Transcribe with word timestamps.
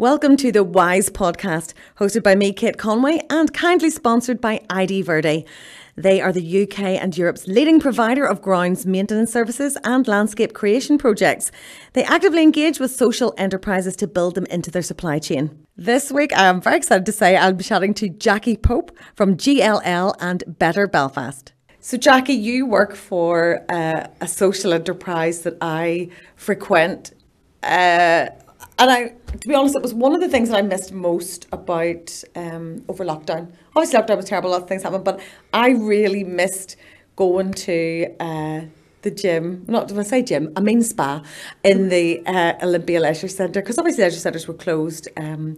Welcome 0.00 0.36
to 0.36 0.52
the 0.52 0.62
Wise 0.62 1.10
podcast, 1.10 1.74
hosted 1.98 2.22
by 2.22 2.36
me, 2.36 2.52
Kate 2.52 2.78
Conway, 2.78 3.20
and 3.28 3.52
kindly 3.52 3.90
sponsored 3.90 4.40
by 4.40 4.60
ID 4.70 5.02
Verde. 5.02 5.44
They 5.96 6.20
are 6.20 6.32
the 6.32 6.62
UK 6.62 7.02
and 7.02 7.18
Europe's 7.18 7.48
leading 7.48 7.80
provider 7.80 8.24
of 8.24 8.40
grounds 8.40 8.86
maintenance 8.86 9.32
services 9.32 9.76
and 9.82 10.06
landscape 10.06 10.54
creation 10.54 10.98
projects. 10.98 11.50
They 11.94 12.04
actively 12.04 12.44
engage 12.44 12.78
with 12.78 12.92
social 12.92 13.34
enterprises 13.36 13.96
to 13.96 14.06
build 14.06 14.36
them 14.36 14.46
into 14.46 14.70
their 14.70 14.82
supply 14.82 15.18
chain. 15.18 15.66
This 15.76 16.12
week, 16.12 16.32
I 16.32 16.46
am 16.46 16.60
very 16.60 16.76
excited 16.76 17.04
to 17.06 17.10
say 17.10 17.36
I'll 17.36 17.52
be 17.52 17.64
chatting 17.64 17.92
to 17.94 18.08
Jackie 18.08 18.56
Pope 18.56 18.96
from 19.16 19.36
GLL 19.36 20.14
and 20.20 20.44
Better 20.46 20.86
Belfast. 20.86 21.52
So, 21.80 21.96
Jackie, 21.96 22.34
you 22.34 22.66
work 22.66 22.94
for 22.94 23.66
uh, 23.68 24.06
a 24.20 24.28
social 24.28 24.72
enterprise 24.72 25.42
that 25.42 25.56
I 25.60 26.10
frequent. 26.36 27.14
Uh, 27.64 28.28
and 28.78 28.90
I, 28.90 29.08
to 29.08 29.48
be 29.48 29.54
honest, 29.54 29.76
it 29.76 29.82
was 29.82 29.94
one 29.94 30.14
of 30.14 30.20
the 30.20 30.28
things 30.28 30.50
that 30.50 30.58
I 30.58 30.62
missed 30.62 30.92
most 30.92 31.46
about 31.52 32.22
um, 32.36 32.84
over 32.88 33.04
lockdown. 33.04 33.52
Obviously, 33.74 33.98
lockdown 33.98 34.16
was 34.16 34.26
terrible, 34.26 34.50
lots 34.50 34.62
of 34.62 34.68
things 34.68 34.82
happened, 34.82 35.04
but 35.04 35.20
I 35.52 35.70
really 35.70 36.24
missed 36.24 36.76
going 37.16 37.52
to 37.52 38.14
uh, 38.20 38.60
the 39.02 39.10
gym. 39.10 39.64
Not 39.68 39.90
when 39.90 40.00
I 40.00 40.04
say 40.04 40.22
gym, 40.22 40.52
I 40.56 40.60
mean 40.60 40.82
spa 40.82 41.22
in 41.64 41.88
the 41.88 42.24
uh, 42.26 42.54
Olympia 42.62 43.00
Leisure 43.00 43.28
Centre 43.28 43.60
because 43.60 43.78
obviously 43.78 44.04
leisure 44.04 44.20
centres 44.20 44.46
were 44.46 44.54
closed. 44.54 45.08
Um, 45.16 45.56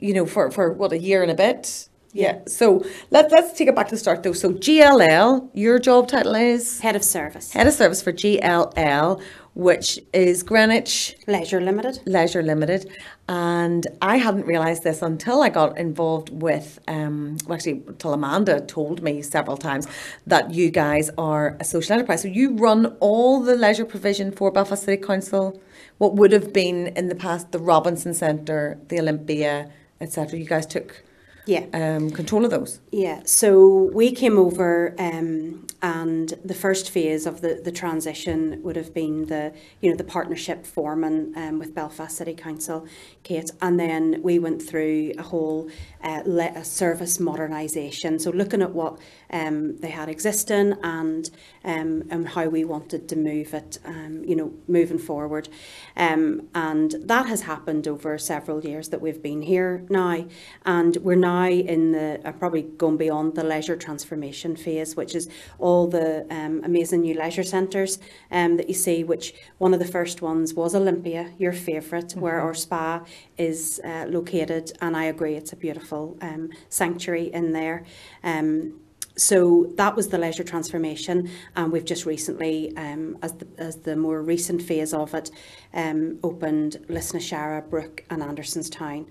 you 0.00 0.14
know, 0.14 0.26
for, 0.26 0.50
for 0.50 0.72
what 0.72 0.92
a 0.92 0.98
year 0.98 1.22
and 1.22 1.30
a 1.30 1.34
bit. 1.34 1.88
Yeah. 2.12 2.40
So 2.46 2.84
let, 3.10 3.30
let's 3.30 3.56
take 3.56 3.68
it 3.68 3.76
back 3.76 3.88
to 3.88 3.94
the 3.94 3.98
start 3.98 4.22
though. 4.22 4.32
So 4.32 4.52
GLL, 4.52 5.50
your 5.54 5.78
job 5.78 6.08
title 6.08 6.34
is 6.34 6.80
Head 6.80 6.96
of 6.96 7.04
Service. 7.04 7.52
Head 7.52 7.66
of 7.66 7.74
Service 7.74 8.02
for 8.02 8.12
GLL, 8.12 9.22
which 9.54 9.98
is 10.12 10.42
Greenwich 10.42 11.16
Leisure 11.26 11.60
Limited. 11.60 12.00
Leisure 12.06 12.42
Limited. 12.42 12.90
And 13.28 13.86
I 14.00 14.16
hadn't 14.16 14.46
realised 14.46 14.84
this 14.84 15.02
until 15.02 15.42
I 15.42 15.48
got 15.48 15.76
involved 15.78 16.30
with, 16.30 16.78
um, 16.88 17.36
well, 17.46 17.56
actually, 17.56 17.82
until 17.86 18.12
Amanda 18.14 18.60
told 18.60 19.02
me 19.02 19.22
several 19.22 19.56
times 19.56 19.86
that 20.26 20.52
you 20.52 20.70
guys 20.70 21.10
are 21.18 21.56
a 21.60 21.64
social 21.64 21.94
enterprise. 21.94 22.22
So 22.22 22.28
you 22.28 22.54
run 22.54 22.86
all 23.00 23.40
the 23.40 23.56
leisure 23.56 23.84
provision 23.84 24.32
for 24.32 24.50
Belfast 24.50 24.84
City 24.84 25.02
Council, 25.02 25.60
what 25.98 26.14
would 26.14 26.32
have 26.32 26.52
been 26.52 26.88
in 26.88 27.08
the 27.08 27.14
past 27.14 27.52
the 27.52 27.58
Robinson 27.58 28.14
Centre, 28.14 28.78
the 28.88 28.98
Olympia, 29.00 29.70
etc. 30.00 30.38
You 30.38 30.46
guys 30.46 30.66
took 30.66 31.02
Yeah. 31.50 31.66
um, 31.72 32.10
control 32.10 32.44
of 32.44 32.52
those. 32.52 32.78
Yeah, 32.92 33.22
so 33.24 33.90
we 33.92 34.12
came 34.12 34.38
over, 34.38 34.94
um, 34.98 35.66
and 35.82 36.28
the 36.44 36.54
first 36.54 36.90
phase 36.90 37.26
of 37.26 37.40
the, 37.40 37.60
the 37.64 37.72
transition 37.72 38.62
would 38.62 38.76
have 38.76 38.94
been 38.94 39.26
the 39.26 39.52
you 39.80 39.90
know 39.90 39.96
the 39.96 40.04
partnership 40.04 40.64
forming 40.64 41.32
um, 41.36 41.58
with 41.58 41.74
Belfast 41.74 42.16
City 42.16 42.34
Council, 42.34 42.86
Kate, 43.24 43.50
and 43.60 43.80
then 43.80 44.20
we 44.22 44.38
went 44.38 44.62
through 44.62 45.12
a 45.18 45.22
whole 45.22 45.68
uh, 46.04 46.22
le- 46.24 46.54
a 46.54 46.64
service 46.64 47.18
modernisation. 47.18 48.20
So 48.20 48.30
looking 48.30 48.62
at 48.62 48.72
what 48.72 49.00
um, 49.30 49.76
they 49.78 49.90
had 49.90 50.08
existing 50.08 50.74
and 50.84 51.28
um, 51.64 52.04
and 52.10 52.28
how 52.28 52.46
we 52.46 52.64
wanted 52.64 53.08
to 53.08 53.16
move 53.16 53.54
it, 53.54 53.78
um, 53.84 54.22
you 54.24 54.36
know, 54.36 54.52
moving 54.68 54.98
forward, 54.98 55.48
um, 55.96 56.48
and 56.54 56.92
that 56.92 57.26
has 57.26 57.42
happened 57.42 57.88
over 57.88 58.18
several 58.18 58.64
years 58.64 58.90
that 58.90 59.00
we've 59.00 59.22
been 59.22 59.42
here 59.42 59.84
now, 59.90 60.26
and 60.64 60.96
we're 60.98 61.16
now 61.16 61.39
in 61.48 61.92
the 61.92 62.20
uh, 62.24 62.32
probably 62.32 62.62
going 62.62 62.96
beyond 62.96 63.34
the 63.34 63.44
leisure 63.44 63.76
transformation 63.76 64.56
phase, 64.56 64.96
which 64.96 65.14
is 65.14 65.28
all 65.58 65.86
the 65.86 66.26
um, 66.30 66.62
amazing 66.64 67.02
new 67.02 67.14
leisure 67.14 67.42
centres 67.42 67.98
um, 68.30 68.56
that 68.56 68.68
you 68.68 68.74
see. 68.74 69.04
Which 69.04 69.34
one 69.58 69.72
of 69.74 69.80
the 69.80 69.86
first 69.86 70.22
ones 70.22 70.54
was 70.54 70.74
Olympia, 70.74 71.32
your 71.38 71.52
favorite 71.52 72.12
where 72.12 72.40
our 72.40 72.54
spa 72.54 73.04
is 73.38 73.80
uh, 73.84 74.06
located, 74.08 74.72
and 74.80 74.96
I 74.96 75.04
agree, 75.04 75.34
it's 75.34 75.52
a 75.52 75.56
beautiful 75.56 76.18
um, 76.20 76.50
sanctuary 76.68 77.32
in 77.32 77.52
there. 77.52 77.84
Um, 78.22 78.80
so 79.16 79.70
that 79.76 79.96
was 79.96 80.08
the 80.08 80.18
leisure 80.18 80.44
transformation, 80.44 81.30
and 81.54 81.70
we've 81.70 81.84
just 81.84 82.06
recently, 82.06 82.74
um, 82.76 83.18
as 83.22 83.34
the 83.34 83.46
as 83.58 83.76
the 83.76 83.94
more 83.94 84.22
recent 84.22 84.62
phase 84.62 84.94
of 84.94 85.12
it, 85.14 85.30
um, 85.74 86.18
opened 86.22 86.78
Lisnasharragh, 86.88 87.68
Brook, 87.68 88.04
and 88.08 88.22
Andersonstown. 88.22 89.06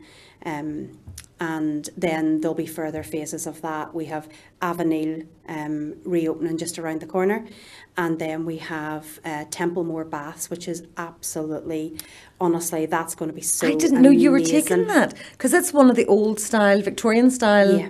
Um, 0.45 0.97
and 1.39 1.89
then 1.95 2.41
there'll 2.41 2.55
be 2.55 2.65
further 2.65 3.03
phases 3.03 3.47
of 3.47 3.61
that. 3.61 3.93
We 3.93 4.05
have 4.05 4.27
Avoniel 4.61 5.25
um, 5.47 5.95
reopening 6.03 6.57
just 6.57 6.77
around 6.77 7.01
the 7.01 7.05
corner, 7.07 7.45
and 7.97 8.19
then 8.19 8.45
we 8.45 8.57
have 8.57 9.19
uh, 9.23 9.45
Templemore 9.49 10.05
Baths, 10.05 10.49
which 10.49 10.67
is 10.67 10.83
absolutely, 10.97 11.97
honestly, 12.41 12.85
that's 12.85 13.15
going 13.15 13.29
to 13.29 13.35
be 13.35 13.41
so. 13.41 13.67
I 13.67 13.75
didn't 13.75 14.01
know 14.01 14.09
you 14.09 14.31
were 14.31 14.41
taking 14.41 14.87
that 14.87 15.13
because 15.31 15.53
it's 15.53 15.71
one 15.73 15.89
of 15.89 15.95
the 15.95 16.05
old 16.05 16.39
style, 16.39 16.81
Victorian 16.81 17.31
style. 17.31 17.77
Yeah, 17.77 17.89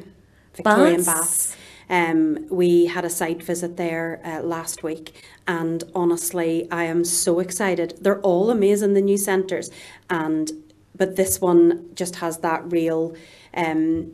Victorian 0.53 1.03
baths. 1.03 1.07
baths. 1.07 1.55
Um, 1.89 2.45
we 2.49 2.85
had 2.85 3.03
a 3.03 3.09
site 3.09 3.41
visit 3.41 3.77
there 3.77 4.21
uh, 4.23 4.43
last 4.43 4.83
week, 4.83 5.23
and 5.47 5.83
honestly, 5.95 6.67
I 6.69 6.83
am 6.83 7.03
so 7.03 7.39
excited. 7.39 7.97
They're 7.99 8.21
all 8.21 8.51
amazing, 8.51 8.93
the 8.93 9.01
new 9.01 9.17
centres, 9.17 9.71
and 10.07 10.51
but 10.99 11.15
this 11.15 11.41
one 11.41 11.89
just 11.95 12.17
has 12.17 12.37
that 12.39 12.71
real, 12.71 13.15
um, 13.55 14.11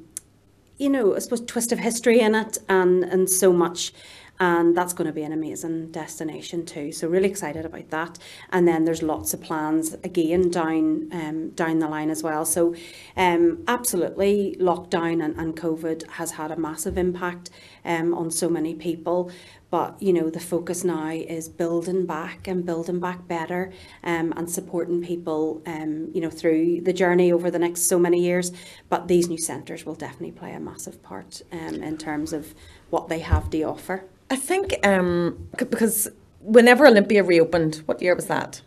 you 0.78 0.90
know, 0.90 1.16
I 1.16 1.20
suppose 1.20 1.42
twist 1.42 1.74
of 1.74 1.80
history 1.80 2.22
in 2.22 2.34
it, 2.36 2.58
and 2.70 3.04
and 3.04 3.30
so 3.30 3.52
much. 3.52 3.92
And 4.40 4.76
that's 4.76 4.94
going 4.94 5.08
to 5.08 5.14
be 5.14 5.24
an 5.24 5.32
amazing 5.32 5.92
destination 5.92 6.66
too. 6.66 6.92
So 6.92 7.08
really 7.08 7.30
excited 7.30 7.66
about 7.66 7.90
that. 7.92 8.20
And 8.50 8.68
then 8.68 8.84
there's 8.84 9.02
lots 9.02 9.34
of 9.34 9.42
plans 9.42 9.94
again 10.04 10.50
down 10.50 11.10
um, 11.14 11.50
down 11.52 11.80
the 11.80 11.88
line 11.88 12.10
as 12.10 12.22
well. 12.22 12.46
So 12.46 12.76
um, 13.16 13.64
absolutely, 13.68 14.58
lockdown 14.60 15.24
and, 15.24 15.36
and 15.38 15.56
COVID 15.56 16.10
has 16.12 16.32
had 16.32 16.52
a 16.52 16.58
massive 16.58 16.98
impact 16.98 17.50
um, 17.86 18.14
on 18.14 18.30
so 18.30 18.50
many 18.50 18.76
people. 18.76 19.32
But 19.72 20.02
you 20.02 20.14
know, 20.14 20.30
the 20.30 20.40
focus 20.40 20.84
now 20.84 21.10
is 21.10 21.50
building 21.50 22.06
back 22.06 22.48
and 22.48 22.66
building 22.66 23.00
back 23.00 23.28
better, 23.28 23.72
um, 24.04 24.34
and 24.36 24.50
supporting 24.50 25.02
people, 25.02 25.62
um, 25.66 26.12
you 26.14 26.22
know, 26.22 26.30
through 26.30 26.82
the 26.82 26.94
journey 26.94 27.32
over 27.32 27.50
the 27.50 27.60
next 27.60 27.84
so 27.84 27.98
many 27.98 28.22
years. 28.22 28.52
But 28.90 29.08
these 29.08 29.28
new 29.28 29.38
centres 29.38 29.86
will 29.86 29.96
definitely 29.96 30.32
play 30.32 30.54
a 30.54 30.60
massive 30.60 31.02
part 31.02 31.42
um, 31.52 31.76
in 31.76 31.98
terms 31.98 32.34
of 32.34 32.54
what 32.90 33.08
they 33.10 33.20
have 33.20 33.50
to 33.50 33.64
offer. 33.64 34.06
I 34.30 34.36
think 34.36 34.76
um, 34.86 35.48
c- 35.60 35.66
because 35.66 36.10
whenever 36.42 36.86
Olympia 36.88 37.24
reopened, 37.24 37.84
what 37.86 38.02
year 38.02 38.16
was 38.16 38.26
that? 38.28 38.62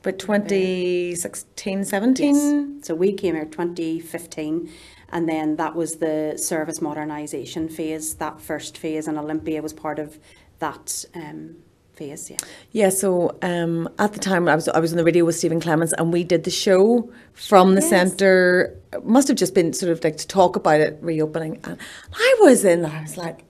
About 0.00 0.18
2016, 0.18 1.84
17? 1.84 2.82
So 2.82 2.94
we 2.94 3.12
came 3.12 3.34
here 3.34 3.44
2015, 3.44 4.70
and 5.10 5.28
then 5.28 5.56
that 5.56 5.74
was 5.74 5.96
the 5.96 6.34
service 6.36 6.78
modernisation 6.80 7.70
phase. 7.70 8.14
That 8.14 8.40
first 8.40 8.78
phase, 8.78 9.08
and 9.08 9.18
Olympia 9.18 9.60
was 9.60 9.72
part 9.72 9.98
of 9.98 10.18
that 10.60 11.04
um, 11.14 11.56
phase. 11.94 12.30
Yeah. 12.30 12.36
Yeah, 12.72 12.88
so 12.90 13.36
um, 13.42 13.88
at 13.98 14.12
the 14.12 14.20
time 14.20 14.48
I 14.48 14.54
was 14.54 14.68
I 14.68 14.78
was 14.78 14.92
on 14.92 14.98
the 14.98 15.04
radio 15.04 15.24
with 15.24 15.34
Stephen 15.36 15.60
Clements 15.60 15.92
and 15.98 16.12
we 16.12 16.24
did 16.24 16.44
the 16.44 16.50
show 16.50 17.10
from 17.34 17.74
the 17.74 17.80
Yes. 17.80 17.90
centre. 17.90 18.76
It 18.92 19.04
must 19.04 19.28
have 19.28 19.36
just 19.36 19.54
been 19.54 19.72
sort 19.72 19.90
of 19.92 20.02
like 20.04 20.16
to 20.18 20.26
talk 20.26 20.56
about 20.56 20.80
it 20.80 20.98
reopening. 21.02 21.60
And 21.64 21.76
I 22.14 22.36
was 22.40 22.64
in 22.64 22.82
there, 22.82 22.92
I 22.92 23.02
was 23.02 23.16
like, 23.16 23.40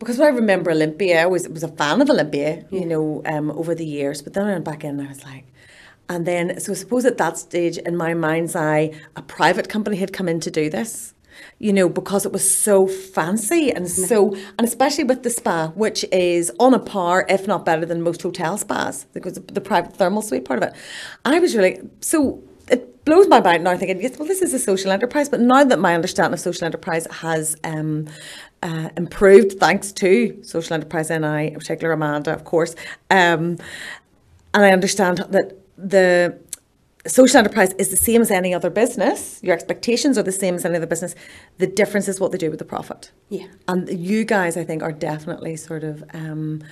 because 0.00 0.18
when 0.18 0.28
I 0.28 0.34
remember 0.34 0.70
Olympia, 0.70 1.22
I 1.22 1.26
was, 1.26 1.46
was 1.48 1.62
a 1.62 1.68
fan 1.68 2.00
of 2.00 2.08
Olympia, 2.08 2.64
you 2.70 2.86
know, 2.86 3.22
um, 3.26 3.50
over 3.50 3.74
the 3.74 3.84
years. 3.84 4.22
But 4.22 4.32
then 4.32 4.46
I 4.46 4.52
went 4.52 4.64
back 4.64 4.82
in 4.82 4.98
and 4.98 5.06
I 5.06 5.10
was 5.10 5.22
like, 5.24 5.44
and 6.08 6.26
then, 6.26 6.58
so 6.58 6.72
I 6.72 6.74
suppose 6.74 7.04
at 7.04 7.18
that 7.18 7.36
stage 7.36 7.76
in 7.76 7.96
my 7.96 8.14
mind's 8.14 8.56
eye, 8.56 8.92
a 9.14 9.20
private 9.20 9.68
company 9.68 9.98
had 9.98 10.12
come 10.14 10.26
in 10.26 10.40
to 10.40 10.50
do 10.50 10.70
this, 10.70 11.12
you 11.58 11.70
know, 11.70 11.90
because 11.90 12.24
it 12.24 12.32
was 12.32 12.50
so 12.50 12.86
fancy 12.86 13.70
and 13.70 13.88
so, 13.90 14.34
and 14.58 14.66
especially 14.66 15.04
with 15.04 15.22
the 15.22 15.30
spa, 15.30 15.68
which 15.74 16.04
is 16.10 16.50
on 16.58 16.72
a 16.72 16.78
par, 16.78 17.26
if 17.28 17.46
not 17.46 17.66
better 17.66 17.84
than 17.84 18.00
most 18.00 18.22
hotel 18.22 18.56
spas, 18.56 19.04
because 19.12 19.34
the, 19.34 19.52
the 19.52 19.60
private 19.60 19.94
thermal 19.94 20.22
suite 20.22 20.46
part 20.46 20.62
of 20.62 20.70
it. 20.70 20.74
I 21.26 21.38
was 21.38 21.54
really, 21.54 21.78
so 22.00 22.42
it 22.70 23.04
blows 23.04 23.28
my 23.28 23.40
mind 23.40 23.64
now 23.64 23.76
thinking, 23.76 24.00
yes, 24.00 24.18
well, 24.18 24.26
this 24.26 24.40
is 24.40 24.54
a 24.54 24.58
social 24.58 24.90
enterprise. 24.90 25.28
But 25.28 25.40
now 25.40 25.62
that 25.64 25.78
my 25.78 25.94
understanding 25.94 26.32
of 26.32 26.40
social 26.40 26.64
enterprise 26.64 27.06
has 27.10 27.54
um, 27.64 28.06
uh, 28.62 28.90
improved, 28.96 29.58
thanks 29.58 29.92
to 29.92 30.42
social 30.42 30.74
enterprise 30.74 31.10
NI, 31.10 31.48
in 31.48 31.54
particular 31.54 31.92
Amanda, 31.92 32.32
of 32.32 32.44
course, 32.44 32.74
um, 33.10 33.58
and 34.52 34.64
I 34.64 34.72
understand 34.72 35.18
that 35.18 35.56
the 35.78 36.38
social 37.06 37.38
enterprise 37.38 37.72
is 37.74 37.88
the 37.88 37.96
same 37.96 38.20
as 38.20 38.30
any 38.30 38.52
other 38.52 38.70
business. 38.70 39.40
Your 39.42 39.54
expectations 39.54 40.18
are 40.18 40.22
the 40.22 40.32
same 40.32 40.54
as 40.54 40.64
any 40.64 40.76
other 40.76 40.86
business. 40.86 41.14
The 41.58 41.66
difference 41.66 42.08
is 42.08 42.20
what 42.20 42.32
they 42.32 42.38
do 42.38 42.50
with 42.50 42.58
the 42.58 42.64
profit. 42.64 43.10
Yeah. 43.28 43.46
And 43.68 43.88
you 43.88 44.24
guys, 44.24 44.56
I 44.56 44.64
think, 44.64 44.82
are 44.82 44.92
definitely 44.92 45.56
sort 45.56 45.84
of 45.84 46.04
um, 46.12 46.62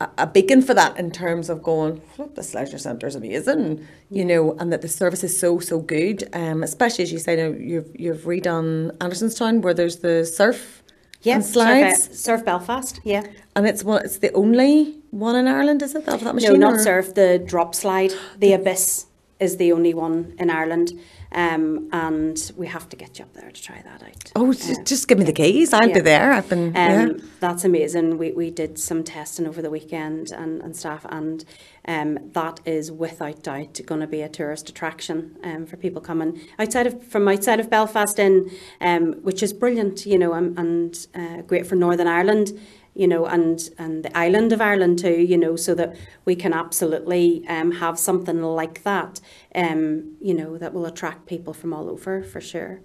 a, 0.00 0.08
a 0.18 0.26
beacon 0.26 0.62
for 0.62 0.74
that 0.74 0.98
in 0.98 1.10
terms 1.10 1.48
of 1.48 1.62
going, 1.62 2.02
look, 2.18 2.34
this 2.34 2.54
leisure 2.54 2.78
centre 2.78 3.06
is 3.06 3.14
amazing, 3.14 3.86
you 4.10 4.24
know, 4.24 4.52
and 4.58 4.72
that 4.72 4.82
the 4.82 4.88
service 4.88 5.22
is 5.22 5.38
so, 5.38 5.58
so 5.60 5.78
good. 5.78 6.28
Um, 6.32 6.62
especially 6.62 7.04
as 7.04 7.12
you 7.12 7.18
say, 7.18 7.36
now 7.36 7.56
you've, 7.56 7.90
you've 7.94 8.22
redone 8.22 8.96
Andersonstown 8.98 9.62
where 9.62 9.74
there's 9.74 9.98
the 9.98 10.24
surf 10.24 10.83
Yeah. 11.24 11.36
and 11.36 11.44
slides. 11.44 12.04
Surf, 12.04 12.16
Surf 12.16 12.44
Belfast. 12.44 13.00
Yeah. 13.04 13.24
And 13.56 13.66
it's 13.66 13.82
one, 13.82 14.04
it's 14.04 14.18
the 14.18 14.32
only 14.32 14.96
one 15.10 15.36
in 15.36 15.46
Ireland, 15.48 15.82
is 15.82 15.94
it? 15.94 16.04
That, 16.06 16.20
that 16.20 16.34
machine? 16.34 16.58
No, 16.60 16.70
not 16.70 16.74
or- 16.80 16.82
Surf. 16.82 17.14
The 17.14 17.42
drop 17.44 17.74
slide, 17.74 18.12
the 18.38 18.52
Abyss 18.52 19.06
is 19.44 19.56
the 19.56 19.72
only 19.72 19.94
one 19.94 20.34
in 20.38 20.50
Ireland. 20.50 20.92
Um, 21.32 21.88
and 21.92 22.52
we 22.56 22.68
have 22.68 22.88
to 22.90 22.96
get 22.96 23.18
you 23.18 23.24
up 23.24 23.32
there 23.34 23.50
to 23.50 23.62
try 23.62 23.82
that 23.82 24.02
out. 24.04 24.32
Oh, 24.36 24.50
uh, 24.50 24.84
just 24.84 25.08
give 25.08 25.18
me 25.18 25.24
the 25.24 25.32
keys. 25.32 25.72
I'll 25.72 25.88
yeah. 25.88 25.94
be 25.94 26.00
there. 26.00 26.32
I've 26.32 26.48
been. 26.48 26.68
Um, 26.68 26.72
yeah. 26.74 27.08
That's 27.40 27.64
amazing. 27.64 28.18
We, 28.18 28.30
we 28.30 28.52
did 28.52 28.78
some 28.78 29.02
testing 29.02 29.48
over 29.48 29.60
the 29.60 29.70
weekend 29.70 30.30
and, 30.30 30.62
and 30.62 30.76
staff, 30.76 31.04
and 31.08 31.44
um, 31.88 32.30
that 32.32 32.60
is 32.64 32.92
without 32.92 33.42
doubt 33.42 33.80
going 33.84 34.00
to 34.00 34.06
be 34.06 34.22
a 34.22 34.28
tourist 34.28 34.68
attraction 34.68 35.36
um, 35.42 35.66
for 35.66 35.76
people 35.76 36.00
coming 36.00 36.40
outside 36.60 36.86
of 36.86 37.02
from 37.02 37.26
outside 37.26 37.58
of 37.58 37.68
Belfast 37.68 38.16
in, 38.20 38.48
um, 38.80 39.14
which 39.22 39.42
is 39.42 39.52
brilliant, 39.52 40.06
you 40.06 40.18
know, 40.18 40.34
and, 40.34 40.56
and 40.56 41.06
uh, 41.16 41.42
great 41.42 41.66
for 41.66 41.74
Northern 41.74 42.06
Ireland 42.06 42.52
you 42.94 43.08
know, 43.08 43.26
and 43.26 43.70
and 43.78 44.04
the 44.04 44.16
island 44.16 44.52
of 44.52 44.60
Ireland 44.60 44.98
too, 45.00 45.20
you 45.20 45.36
know, 45.36 45.56
so 45.56 45.74
that 45.74 45.96
we 46.24 46.36
can 46.36 46.52
absolutely 46.52 47.44
um, 47.48 47.72
have 47.72 47.98
something 47.98 48.40
like 48.42 48.84
that, 48.84 49.20
um, 49.54 50.16
you 50.20 50.34
know, 50.34 50.56
that 50.58 50.72
will 50.72 50.86
attract 50.86 51.26
people 51.26 51.52
from 51.52 51.72
all 51.72 51.90
over 51.90 52.22
for 52.22 52.40
sure. 52.40 52.80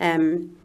Um, 0.00 0.56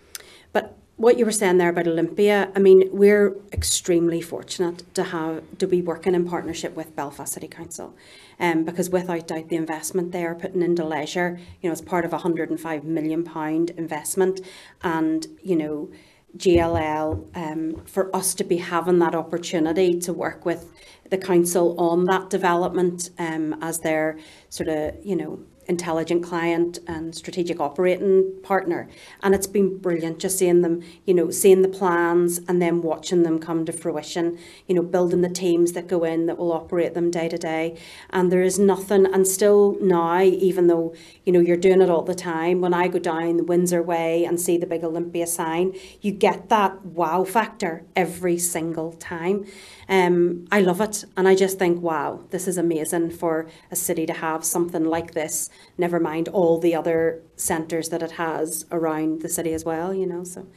but 0.52 0.76
what 0.96 1.20
you 1.20 1.26
were 1.26 1.32
saying 1.32 1.58
there 1.58 1.70
about 1.70 1.88
Olympia, 1.88 2.52
I 2.56 2.60
mean, 2.60 2.90
we're 2.92 3.36
extremely 3.54 4.20
fortunate 4.20 4.84
to 4.96 5.04
have 5.04 5.44
to 5.60 5.68
be 5.68 5.80
working 5.80 6.16
in 6.16 6.28
partnership 6.28 6.76
with 6.76 6.96
Belfast 6.96 7.32
City 7.32 7.48
Council, 7.48 7.96
um, 8.40 8.64
because 8.64 8.90
without 8.90 9.28
doubt 9.28 9.50
the 9.50 9.58
investment 9.58 10.12
they 10.12 10.26
are 10.26 10.34
putting 10.34 10.64
into 10.64 10.84
leisure, 10.84 11.40
you 11.62 11.70
know, 11.70 11.74
as 11.74 11.82
part 11.82 12.04
of 12.04 12.14
a 12.14 12.18
hundred 12.18 12.50
and 12.50 12.60
five 12.60 12.84
million 12.84 13.24
pound 13.24 13.70
investment, 13.72 14.42
and 14.82 15.28
you 15.44 15.56
know 15.56 15.90
GLL 16.36 17.36
um, 17.36 17.86
for 17.86 18.14
us 18.16 18.34
to 18.36 18.44
be 18.44 18.58
having 18.58 19.00
that 19.00 19.16
opportunity 19.16 20.00
to 20.00 20.14
work 20.14 20.46
with 20.46 20.72
the 21.10 21.18
council 21.18 21.80
on 21.80 22.06
that 22.06 22.30
development 22.30 23.10
um, 23.18 23.56
as 23.62 23.80
their 23.80 24.18
sort 24.50 24.70
of, 24.70 24.96
you 25.04 25.16
know, 25.16 25.40
intelligent 25.68 26.24
client 26.24 26.80
and 26.88 27.16
strategic 27.16 27.60
operating 27.60 28.34
partner. 28.44 28.88
And 29.22 29.36
it's 29.36 29.48
been 29.48 29.78
brilliant 29.78 30.20
just 30.20 30.38
seeing 30.38 30.62
them, 30.62 30.84
you 31.06 31.14
know, 31.14 31.30
seeing 31.30 31.62
the 31.62 31.68
plans 31.68 32.40
and 32.48 32.62
then 32.62 32.82
watching 32.82 33.24
them 33.24 33.40
come 33.40 33.66
to 33.66 33.74
fruition, 33.74 34.38
you 34.68 34.76
know, 34.76 34.82
building 34.82 35.22
the 35.22 35.30
teams 35.30 35.74
that 35.74 35.88
go 35.88 36.04
in 36.04 36.26
that 36.28 36.38
will 36.38 36.54
operate 36.54 36.94
them 36.94 37.12
day 37.12 37.30
to 37.30 37.38
day. 37.38 37.78
And 38.10 38.32
there 38.32 38.42
is 38.42 38.58
nothing, 38.58 39.06
and 39.06 39.28
still 39.28 39.78
now, 39.82 40.22
even 40.22 40.68
though, 40.68 40.96
you 41.26 41.34
know, 41.34 41.40
you're 41.40 41.58
doing 41.58 41.82
it 41.82 41.90
all 41.90 42.04
the 42.04 42.16
time, 42.16 42.62
when 42.62 42.74
I 42.74 42.88
go 42.88 43.00
down 43.00 43.38
the 43.38 43.44
Windsor 43.44 43.82
Way 43.84 44.26
and 44.26 44.40
see 44.40 44.58
the 44.58 44.66
big 44.66 44.84
Olympia 44.84 45.28
sign, 45.28 45.74
you 46.02 46.12
get 46.12 46.50
that 46.50 46.86
wow 46.86 47.24
factor 47.24 47.84
every 47.96 48.38
single 48.38 48.94
time. 48.94 49.46
Um, 49.90 50.48
I 50.52 50.62
love 50.62 50.82
it. 50.82 51.06
And 51.16 51.28
I 51.28 51.36
just 51.36 51.60
think, 51.60 51.82
wow, 51.82 52.24
this 52.30 52.48
is 52.48 52.58
amazing 52.58 53.12
for 53.12 53.48
a 53.72 53.76
city 53.76 54.06
to 54.06 54.14
have 54.14 54.44
something 54.44 54.84
like 54.84 55.14
this, 55.14 55.50
never 55.78 56.00
mind 56.00 56.28
all 56.30 56.60
the 56.60 56.76
other 56.76 57.22
centres 57.36 57.90
that 57.90 58.02
it 58.02 58.12
has 58.12 58.66
around 58.72 59.22
the 59.22 59.30
city 59.30 59.54
as 59.54 59.64
well, 59.66 59.94
you 59.94 60.06
know. 60.06 60.24
So 60.24 60.48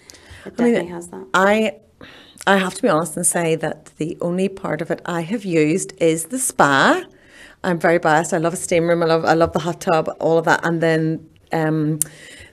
it 0.45 0.57
definitely 0.57 0.77
I 0.77 0.83
mean, 0.83 0.93
has 0.93 1.09
that. 1.09 1.27
I 1.35 1.77
I 2.47 2.57
have 2.57 2.75
to 2.75 2.83
be 2.83 2.89
honest 2.89 3.17
and 3.17 3.27
say 3.27 3.55
that 3.57 3.93
the 3.97 4.17
only 4.21 4.49
part 4.49 4.81
of 4.81 4.91
it 4.91 5.03
I 5.05 5.23
have 5.23 5.45
used 5.45 5.93
is 6.01 6.27
the 6.27 6.39
spa. 6.39 7.05
I'm 7.63 7.79
very 7.79 7.99
biased. 7.99 8.33
I 8.33 8.39
love 8.39 8.55
a 8.55 8.57
steam 8.57 8.89
room. 8.89 9.03
I 9.03 9.07
love 9.07 9.25
I 9.25 9.35
love 9.35 9.53
the 9.53 9.59
hot 9.59 9.81
tub, 9.81 10.09
all 10.19 10.39
of 10.39 10.47
that, 10.47 10.65
and 10.65 10.83
then 10.83 11.29
um, 11.53 11.99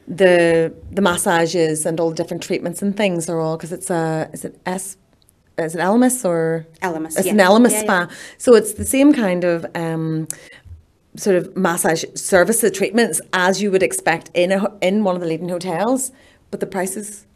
the 0.07 0.73
the 0.91 1.01
massages 1.01 1.85
and 1.85 1.99
all 1.99 2.09
the 2.09 2.15
different 2.15 2.43
treatments 2.43 2.81
and 2.81 2.95
things 2.95 3.29
are 3.29 3.39
all 3.39 3.57
because 3.57 3.71
it's 3.71 3.89
a 3.89 4.29
is 4.33 4.43
it 4.43 4.59
S 4.65 4.97
is 5.57 5.75
it 5.75 5.79
Elemis 5.79 6.23
or 6.23 6.67
Elemis? 6.81 7.17
It's 7.17 7.25
yeah. 7.25 7.33
an 7.33 7.39
Elemis 7.39 7.71
yeah, 7.71 7.81
spa. 7.81 8.07
Yeah. 8.09 8.15
So 8.37 8.55
it's 8.55 8.73
the 8.73 8.85
same 8.85 9.13
kind 9.13 9.43
of 9.43 9.65
um, 9.75 10.27
sort 11.17 11.35
of 11.35 11.55
massage 11.57 12.05
services 12.15 12.71
treatments 12.71 13.19
as 13.33 13.61
you 13.61 13.71
would 13.71 13.83
expect 13.83 14.29
in 14.33 14.51
a 14.51 14.77
in 14.81 15.03
one 15.03 15.15
of 15.15 15.21
the 15.21 15.27
leading 15.27 15.49
hotels, 15.49 16.11
but 16.51 16.59
the 16.59 16.67
prices 16.67 17.27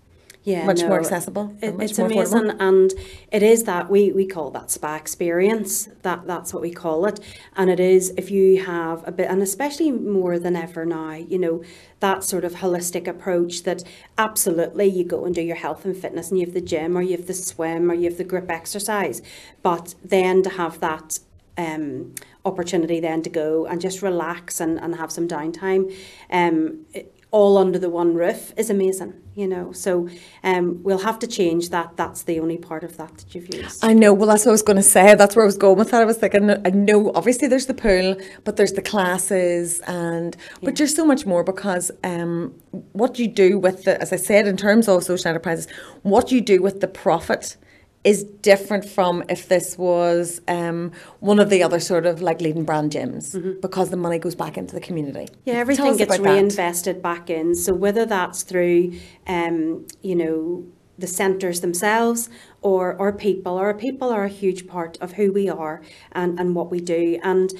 yeah, 0.43 0.65
much 0.65 0.79
no, 0.81 0.87
more 0.87 0.99
accessible. 0.99 1.55
It, 1.61 1.77
much 1.77 1.91
it's 1.91 1.99
amazing, 1.99 2.39
affordable. 2.39 2.61
and 2.61 2.93
it 3.31 3.43
is 3.43 3.63
that 3.65 3.91
we 3.91 4.11
we 4.11 4.25
call 4.25 4.49
that 4.51 4.71
spa 4.71 4.95
experience. 4.95 5.87
That 6.01 6.25
that's 6.25 6.51
what 6.51 6.63
we 6.63 6.71
call 6.71 7.05
it, 7.05 7.19
and 7.55 7.69
it 7.69 7.79
is 7.79 8.11
if 8.17 8.31
you 8.31 8.63
have 8.63 9.07
a 9.07 9.11
bit, 9.11 9.29
and 9.29 9.43
especially 9.43 9.91
more 9.91 10.39
than 10.39 10.55
ever 10.55 10.83
now, 10.83 11.13
you 11.13 11.37
know, 11.37 11.63
that 11.99 12.23
sort 12.23 12.43
of 12.43 12.55
holistic 12.55 13.07
approach. 13.07 13.63
That 13.63 13.83
absolutely 14.17 14.87
you 14.87 15.03
go 15.03 15.25
and 15.25 15.35
do 15.35 15.41
your 15.41 15.57
health 15.57 15.85
and 15.85 15.95
fitness, 15.95 16.31
and 16.31 16.39
you 16.39 16.47
have 16.47 16.55
the 16.55 16.61
gym, 16.61 16.97
or 16.97 17.03
you 17.03 17.17
have 17.17 17.27
the 17.27 17.35
swim, 17.35 17.91
or 17.91 17.93
you 17.93 18.05
have 18.05 18.17
the 18.17 18.23
grip 18.23 18.49
exercise, 18.49 19.21
but 19.61 19.93
then 20.03 20.41
to 20.41 20.49
have 20.49 20.79
that 20.79 21.19
um, 21.55 22.15
opportunity 22.45 22.99
then 22.99 23.21
to 23.23 23.29
go 23.29 23.65
and 23.65 23.81
just 23.81 24.01
relax 24.01 24.59
and, 24.59 24.79
and 24.79 24.95
have 24.95 25.11
some 25.11 25.27
downtime. 25.27 25.95
Um, 26.29 26.85
it, 26.93 27.15
all 27.31 27.57
under 27.57 27.79
the 27.79 27.89
one 27.89 28.13
roof 28.13 28.53
is 28.57 28.69
amazing, 28.69 29.13
you 29.35 29.47
know. 29.47 29.71
So 29.71 30.09
um, 30.43 30.83
we'll 30.83 30.99
have 30.99 31.17
to 31.19 31.27
change 31.27 31.69
that. 31.69 31.95
That's 31.95 32.23
the 32.23 32.39
only 32.41 32.57
part 32.57 32.83
of 32.83 32.97
that 32.97 33.17
that 33.17 33.33
you've 33.33 33.53
used. 33.53 33.83
I 33.83 33.93
know. 33.93 34.13
Well, 34.13 34.27
that's 34.27 34.45
what 34.45 34.51
I 34.51 34.51
was 34.51 34.61
going 34.61 34.77
to 34.77 34.83
say. 34.83 35.15
That's 35.15 35.35
where 35.35 35.43
I 35.43 35.45
was 35.45 35.57
going 35.57 35.77
with 35.77 35.91
that. 35.91 36.01
I 36.01 36.05
was 36.05 36.17
thinking, 36.17 36.49
I 36.49 36.69
know, 36.71 37.11
obviously 37.15 37.47
there's 37.47 37.67
the 37.67 37.73
pool, 37.73 38.17
but 38.43 38.57
there's 38.57 38.73
the 38.73 38.81
classes, 38.81 39.79
and 39.87 40.35
but 40.61 40.75
there's 40.75 40.93
so 40.93 41.05
much 41.05 41.25
more 41.25 41.43
because 41.43 41.89
um, 42.03 42.53
what 42.91 43.17
you 43.17 43.27
do 43.29 43.57
with 43.57 43.85
the, 43.85 43.99
as 44.01 44.11
I 44.11 44.17
said, 44.17 44.45
in 44.45 44.57
terms 44.57 44.89
of 44.89 45.03
social 45.03 45.29
enterprises, 45.29 45.67
what 46.03 46.31
you 46.31 46.41
do 46.41 46.61
with 46.61 46.81
the 46.81 46.87
profit 46.87 47.55
is 48.03 48.23
different 48.23 48.83
from 48.83 49.23
if 49.29 49.47
this 49.47 49.77
was 49.77 50.41
um, 50.47 50.91
one 51.19 51.39
of 51.39 51.49
the 51.49 51.61
other 51.61 51.79
sort 51.79 52.05
of 52.05 52.21
like 52.21 52.41
leading 52.41 52.63
brand 52.63 52.91
gyms 52.91 53.35
mm-hmm. 53.35 53.59
because 53.61 53.89
the 53.91 53.97
money 53.97 54.17
goes 54.17 54.35
back 54.35 54.57
into 54.57 54.73
the 54.73 54.81
community. 54.81 55.27
Yeah, 55.45 55.55
everything 55.55 55.97
gets 55.97 56.17
reinvested 56.17 56.97
that. 56.97 57.03
back 57.03 57.29
in. 57.29 57.53
So 57.53 57.73
whether 57.73 58.05
that's 58.05 58.41
through, 58.43 58.93
um, 59.27 59.85
you 60.01 60.15
know, 60.15 60.65
the 60.97 61.07
centres 61.07 61.61
themselves 61.61 62.29
or 62.61 62.95
or 62.95 63.11
people, 63.11 63.59
or 63.59 63.73
people 63.73 64.09
are 64.09 64.25
a 64.25 64.29
huge 64.29 64.67
part 64.67 64.97
of 65.01 65.13
who 65.13 65.31
we 65.31 65.49
are 65.49 65.81
and, 66.11 66.39
and 66.39 66.55
what 66.55 66.71
we 66.71 66.79
do. 66.79 67.19
And 67.23 67.53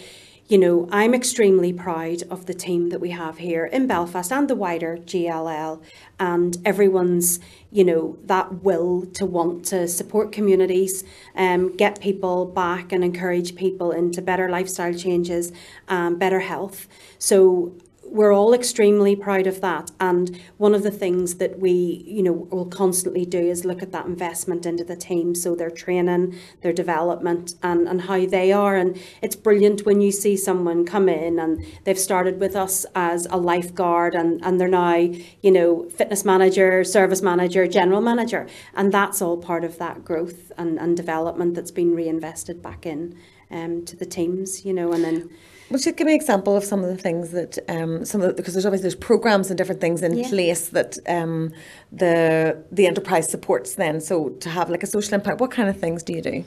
you 0.52 0.58
know, 0.58 0.86
I'm 0.92 1.14
extremely 1.14 1.72
proud 1.72 2.24
of 2.24 2.46
the 2.46 2.54
team 2.54 2.90
that 2.90 3.00
we 3.00 3.12
have 3.12 3.38
here 3.38 3.66
in 3.66 3.88
Belfast 3.88 4.34
and 4.34 4.50
the 4.50 4.56
wider 4.56 4.98
GLL 4.98 5.82
and 6.20 6.58
everyone's, 6.66 7.40
you 7.72 7.84
know, 7.84 8.18
that 8.26 8.64
will 8.64 9.06
to 9.14 9.26
want 9.26 9.66
to 9.66 9.88
support 9.88 10.32
communities, 10.32 11.04
um, 11.36 11.76
get 11.76 12.02
people 12.02 12.46
back 12.46 12.92
and 12.92 13.04
encourage 13.04 13.56
people 13.56 13.92
into 13.92 14.22
better 14.22 14.50
lifestyle 14.50 14.94
changes, 14.94 15.54
um, 15.88 16.18
better 16.18 16.42
health. 16.42 16.88
So 17.18 17.74
we're 18.12 18.34
all 18.34 18.54
extremely 18.54 19.16
proud 19.16 19.48
of 19.48 19.62
that. 19.62 19.90
And 20.00 20.38
one 20.58 20.76
of 20.76 20.84
the 20.84 20.92
things 20.92 21.36
that 21.36 21.60
we, 21.60 22.04
you 22.06 22.22
know, 22.22 22.34
will 22.34 22.66
constantly 22.66 23.26
do 23.26 23.40
is 23.40 23.64
look 23.64 23.82
at 23.82 23.94
that 23.94 24.06
investment 24.06 24.66
into 24.66 24.84
the 24.84 24.98
team. 24.98 25.34
So 25.34 25.56
their 25.56 25.70
training, 25.70 26.36
their 26.62 26.74
development 26.74 27.56
and, 27.64 27.88
and 27.88 28.02
how 28.02 28.26
they 28.26 28.52
are. 28.52 28.76
And 28.76 29.02
it's 29.22 29.38
brilliant 29.38 29.86
when 29.86 30.02
you 30.02 30.12
see 30.12 30.36
someone 30.36 30.86
come 30.86 31.08
in 31.08 31.40
and 31.40 31.66
they've 31.86 31.98
started 31.98 32.42
with 32.42 32.54
us 32.54 32.86
as 32.96 33.28
a 33.28 33.38
lifeguard 33.38 34.14
and, 34.14 34.44
and 34.44 34.60
they're 34.60 34.68
now, 34.68 34.98
you 35.42 35.52
know, 35.52 35.90
fitness 35.90 36.26
manager, 36.26 36.84
service 36.84 37.22
manager, 37.22 37.66
general 37.66 38.02
manager. 38.02 38.46
And 38.76 38.92
that's 38.92 39.22
all 39.22 39.38
part 39.38 39.64
of 39.64 39.78
that 39.78 40.04
growth 40.04 40.52
and, 40.58 40.78
and 40.78 40.98
development 40.98 41.56
that's 41.56 41.72
been 41.72 41.96
reinvested 41.96 42.62
back 42.62 42.86
in 42.86 43.18
um, 43.50 43.86
to 43.86 43.96
the 43.96 44.06
teams, 44.06 44.66
you 44.66 44.74
know, 44.74 44.92
and 44.92 45.04
then 45.04 45.30
would 45.72 45.86
you 45.86 45.92
give 45.94 46.06
me 46.06 46.14
an 46.14 46.20
example 46.20 46.56
of 46.56 46.64
some 46.64 46.84
of 46.84 46.90
the 46.90 46.98
things 46.98 47.32
that 47.32 47.58
um, 47.70 48.06
some 48.06 48.22
of 48.22 48.28
the, 48.28 48.34
because 48.34 48.54
there's 48.54 48.66
obviously 48.66 48.84
there's 48.84 48.96
programs 48.96 49.50
and 49.50 49.58
different 49.58 49.82
things 49.82 50.02
in 50.02 50.18
yeah. 50.18 50.28
place 50.30 50.70
that 50.70 50.98
um, 51.08 51.54
the 51.92 52.62
the 52.72 52.86
enterprise 52.86 53.30
supports 53.30 53.76
then. 53.76 54.02
So 54.02 54.30
to 54.30 54.50
have 54.50 54.70
like 54.70 54.84
a 54.84 54.88
social 54.88 55.14
impact, 55.14 55.40
what 55.40 55.52
kind 55.52 55.70
of 55.70 55.80
things 55.80 56.04
do 56.04 56.14
you 56.14 56.22
do? 56.22 56.44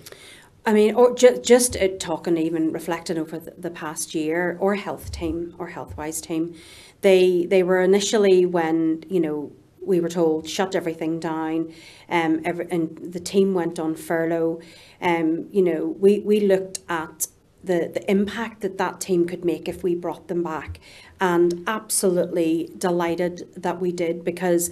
I 0.67 0.73
mean, 0.73 0.95
or 0.95 1.15
ju- 1.15 1.41
just 1.43 1.77
uh, 1.77 1.89
talking, 1.99 2.39
even 2.39 2.73
reflecting 2.73 3.19
over 3.19 3.39
the, 3.39 3.53
the 3.59 3.71
past 3.71 4.15
year, 4.15 4.57
or 4.61 4.75
health 4.77 5.11
team 5.11 5.55
or 5.59 5.71
healthwise 5.71 6.23
team, 6.23 6.55
they 7.01 7.47
they 7.47 7.63
were 7.63 7.81
initially 7.81 8.47
when 8.47 9.05
you 9.09 9.21
know 9.21 9.53
we 9.81 10.01
were 10.01 10.09
told 10.09 10.49
shut 10.49 10.75
everything 10.75 11.21
down, 11.21 11.73
um, 12.09 12.41
every, 12.45 12.67
and 12.71 13.13
the 13.13 13.21
team 13.21 13.55
went 13.55 13.79
on 13.79 13.95
furlough. 13.95 14.61
Um, 15.01 15.49
you 15.51 15.63
know, 15.63 15.87
we 15.99 16.21
we 16.21 16.41
looked 16.41 16.81
at 16.89 17.27
the, 17.67 17.91
the 17.93 18.11
impact 18.11 18.61
that 18.61 18.79
that 18.79 19.01
team 19.01 19.27
could 19.27 19.45
make 19.45 19.69
if 19.69 19.83
we 19.83 19.95
brought 19.95 20.29
them 20.29 20.43
back. 20.43 20.81
And 21.21 21.65
absolutely 21.67 22.71
delighted 22.77 23.49
that 23.57 23.81
we 23.81 23.93
did 23.93 24.25
because 24.25 24.71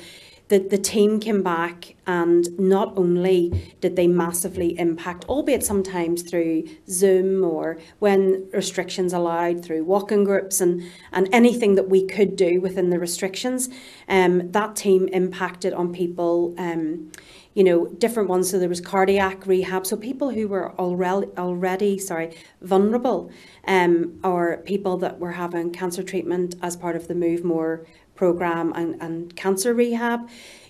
the, 0.52 0.58
the 0.58 0.76
team 0.76 1.18
came 1.18 1.42
back 1.42 1.94
and 2.06 2.46
not 2.58 2.92
only 2.98 3.74
did 3.80 3.96
they 3.96 4.06
massively 4.06 4.78
impact, 4.78 5.24
albeit 5.26 5.64
sometimes 5.64 6.20
through 6.20 6.64
Zoom 6.86 7.42
or 7.42 7.78
when 8.00 8.50
restrictions 8.52 9.14
allowed 9.14 9.64
through 9.64 9.82
walking 9.84 10.24
groups 10.24 10.60
and, 10.60 10.82
and 11.10 11.26
anything 11.32 11.74
that 11.76 11.88
we 11.88 12.06
could 12.06 12.36
do 12.36 12.60
within 12.60 12.90
the 12.90 12.98
restrictions, 12.98 13.70
um, 14.10 14.52
that 14.52 14.76
team 14.76 15.08
impacted 15.08 15.72
on 15.72 15.90
people. 15.90 16.54
Um, 16.58 17.10
you 17.54 17.62
know, 17.62 17.86
different 17.86 18.30
ones. 18.30 18.50
So 18.50 18.58
there 18.58 18.68
was 18.68 18.80
cardiac 18.80 19.46
rehab. 19.46 19.86
So 19.86 19.94
people 19.94 20.30
who 20.30 20.48
were 20.48 20.72
already 20.78 21.26
already 21.36 21.98
sorry 21.98 22.34
vulnerable, 22.62 23.30
um, 23.66 24.18
or 24.24 24.62
people 24.64 24.96
that 24.98 25.18
were 25.18 25.32
having 25.32 25.70
cancer 25.70 26.02
treatment 26.02 26.54
as 26.62 26.76
part 26.76 26.96
of 26.96 27.08
the 27.08 27.14
Move 27.14 27.44
More 27.44 27.86
program 28.14 28.72
and, 28.74 29.00
and 29.00 29.34
cancer 29.36 29.74
rehab, 29.74 30.28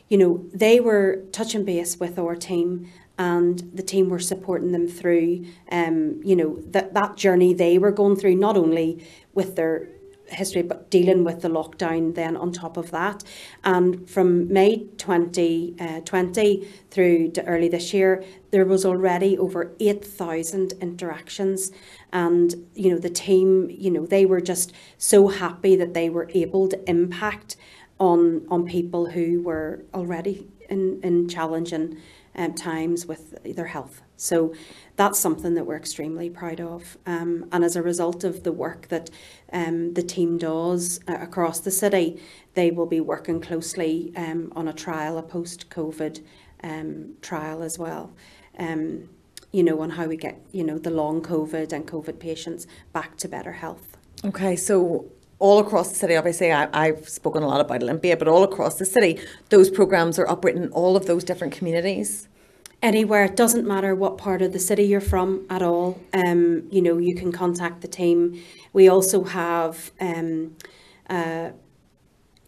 you 0.08 0.18
know, 0.18 0.44
they 0.52 0.80
were 0.80 1.24
touching 1.32 1.64
base 1.64 1.98
with 1.98 2.18
our 2.18 2.36
team 2.36 2.90
and 3.18 3.70
the 3.74 3.82
team 3.82 4.08
were 4.08 4.18
supporting 4.18 4.72
them 4.72 4.88
through, 4.88 5.44
um, 5.70 6.20
you 6.24 6.34
know, 6.34 6.60
that, 6.66 6.94
that 6.94 7.16
journey 7.16 7.54
they 7.54 7.78
were 7.78 7.92
going 7.92 8.16
through, 8.16 8.34
not 8.34 8.56
only 8.56 9.04
with 9.34 9.56
their 9.56 9.88
history, 10.34 10.62
but 10.62 10.90
dealing 10.90 11.24
with 11.24 11.42
the 11.42 11.48
lockdown 11.48 12.14
then 12.14 12.36
on 12.36 12.52
top 12.52 12.76
of 12.76 12.90
that. 12.90 13.24
And 13.64 14.08
from 14.08 14.52
May 14.52 14.84
2020 14.98 15.76
uh, 15.80 16.66
through 16.90 17.30
to 17.32 17.44
early 17.44 17.68
this 17.68 17.92
year, 17.92 18.24
there 18.50 18.64
was 18.64 18.84
already 18.84 19.38
over 19.38 19.72
8,000 19.80 20.74
interactions. 20.80 21.72
And, 22.12 22.54
you 22.74 22.90
know, 22.90 22.98
the 22.98 23.10
team, 23.10 23.70
you 23.70 23.90
know, 23.90 24.06
they 24.06 24.26
were 24.26 24.40
just 24.40 24.72
so 24.98 25.28
happy 25.28 25.76
that 25.76 25.94
they 25.94 26.10
were 26.10 26.28
able 26.34 26.68
to 26.68 26.90
impact 26.90 27.56
on, 27.98 28.46
on 28.50 28.66
people 28.66 29.10
who 29.10 29.42
were 29.42 29.84
already 29.94 30.48
in, 30.68 31.00
in 31.02 31.28
challenging 31.28 31.98
um, 32.34 32.54
times 32.54 33.06
with 33.06 33.42
their 33.56 33.66
health. 33.66 34.02
So 34.16 34.54
that's 34.96 35.18
something 35.18 35.54
that 35.54 35.66
we're 35.66 35.76
extremely 35.76 36.30
proud 36.30 36.60
of. 36.60 36.96
Um, 37.06 37.48
and 37.52 37.64
as 37.64 37.76
a 37.76 37.82
result 37.82 38.24
of 38.24 38.44
the 38.44 38.52
work 38.52 38.88
that 38.88 39.10
um, 39.52 39.94
the 39.94 40.02
team 40.02 40.38
does 40.38 41.00
uh, 41.08 41.16
across 41.20 41.60
the 41.60 41.70
city, 41.70 42.20
they 42.54 42.70
will 42.70 42.86
be 42.86 43.00
working 43.00 43.40
closely 43.40 44.12
um, 44.16 44.52
on 44.54 44.68
a 44.68 44.72
trial, 44.72 45.18
a 45.18 45.22
post 45.22 45.70
COVID 45.70 46.22
um, 46.62 47.14
trial 47.20 47.62
as 47.62 47.78
well. 47.78 48.12
Um, 48.58 49.08
you 49.50 49.62
know, 49.62 49.80
on 49.80 49.90
how 49.90 50.06
we 50.06 50.16
get, 50.16 50.40
you 50.52 50.64
know, 50.64 50.78
the 50.78 50.90
long 50.90 51.20
COVID 51.20 51.72
and 51.72 51.86
COVID 51.86 52.18
patients 52.18 52.66
back 52.92 53.16
to 53.18 53.28
better 53.28 53.52
health. 53.52 53.98
Okay, 54.24 54.56
so 54.56 55.10
all 55.42 55.58
across 55.58 55.88
the 55.88 55.96
city, 55.96 56.14
obviously, 56.14 56.52
I, 56.52 56.86
have 56.86 57.08
spoken 57.08 57.42
a 57.42 57.48
lot 57.48 57.60
about 57.60 57.82
Olympia, 57.82 58.16
but 58.16 58.28
all 58.28 58.44
across 58.44 58.76
the 58.76 58.84
city, 58.84 59.18
those 59.48 59.68
programs 59.68 60.16
are 60.16 60.28
operating 60.28 60.62
in 60.62 60.68
all 60.70 60.96
of 60.96 61.06
those 61.06 61.24
different 61.24 61.52
communities 61.52 62.28
anywhere. 62.80 63.24
It 63.24 63.34
doesn't 63.34 63.66
matter 63.66 63.92
what 63.92 64.18
part 64.18 64.40
of 64.40 64.52
the 64.52 64.60
city 64.60 64.84
you're 64.84 65.00
from 65.00 65.44
at 65.50 65.60
all. 65.60 66.00
Um, 66.14 66.68
you 66.70 66.80
know, 66.80 66.96
you 66.98 67.16
can 67.16 67.32
contact 67.32 67.80
the 67.80 67.88
team. 67.88 68.40
We 68.72 68.88
also 68.88 69.24
have, 69.24 69.90
um, 70.00 70.56
uh, 71.10 71.50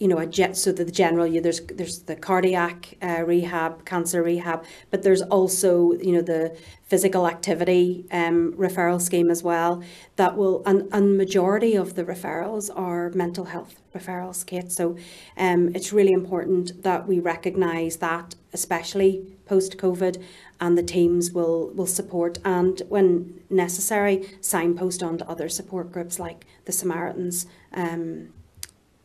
you 0.05 0.11
know, 0.11 0.19
a 0.19 0.27
jet. 0.27 0.55
So 0.55 0.71
the, 0.71 0.85
general, 0.85 1.27
you, 1.27 1.41
there's 1.41 1.63
there's 1.63 2.01
the 2.01 2.15
cardiac 2.15 2.99
uh, 3.01 3.25
rehab, 3.25 3.87
cancer 3.87 4.23
rehab, 4.23 4.63
but 4.91 5.03
there's 5.03 5.23
also 5.23 5.93
you 5.93 6.13
know 6.13 6.21
the 6.21 6.55
physical 6.83 7.27
activity 7.27 8.05
um, 8.11 8.53
referral 8.53 9.01
scheme 9.01 9.31
as 9.31 9.43
well. 9.43 9.83
That 10.17 10.37
will 10.37 10.63
and 10.67 10.93
and 10.93 11.17
majority 11.17 11.75
of 11.75 11.95
the 11.95 12.05
referrals 12.05 12.69
are 12.77 13.13
mental 13.13 13.47
health 13.47 13.77
referrals, 13.95 14.45
Kate. 14.45 14.71
So 14.71 14.99
um, 15.39 15.75
it's 15.75 15.91
really 15.91 16.13
important 16.13 16.83
that 16.83 17.09
we 17.09 17.19
recognise 17.19 17.97
that, 17.97 18.35
especially 18.53 19.25
post 19.47 19.79
COVID, 19.79 20.23
and 20.61 20.77
the 20.77 20.83
teams 20.83 21.33
will 21.33 21.71
will 21.71 21.87
support 21.87 22.39
and, 22.45 22.83
when 22.91 23.41
necessary, 23.49 24.37
signpost 24.43 25.03
on 25.03 25.17
to 25.17 25.27
other 25.27 25.49
support 25.49 25.91
groups 25.91 26.19
like 26.19 26.45
the 26.67 26.73
Samaritans. 26.73 27.47
Um, 27.73 28.35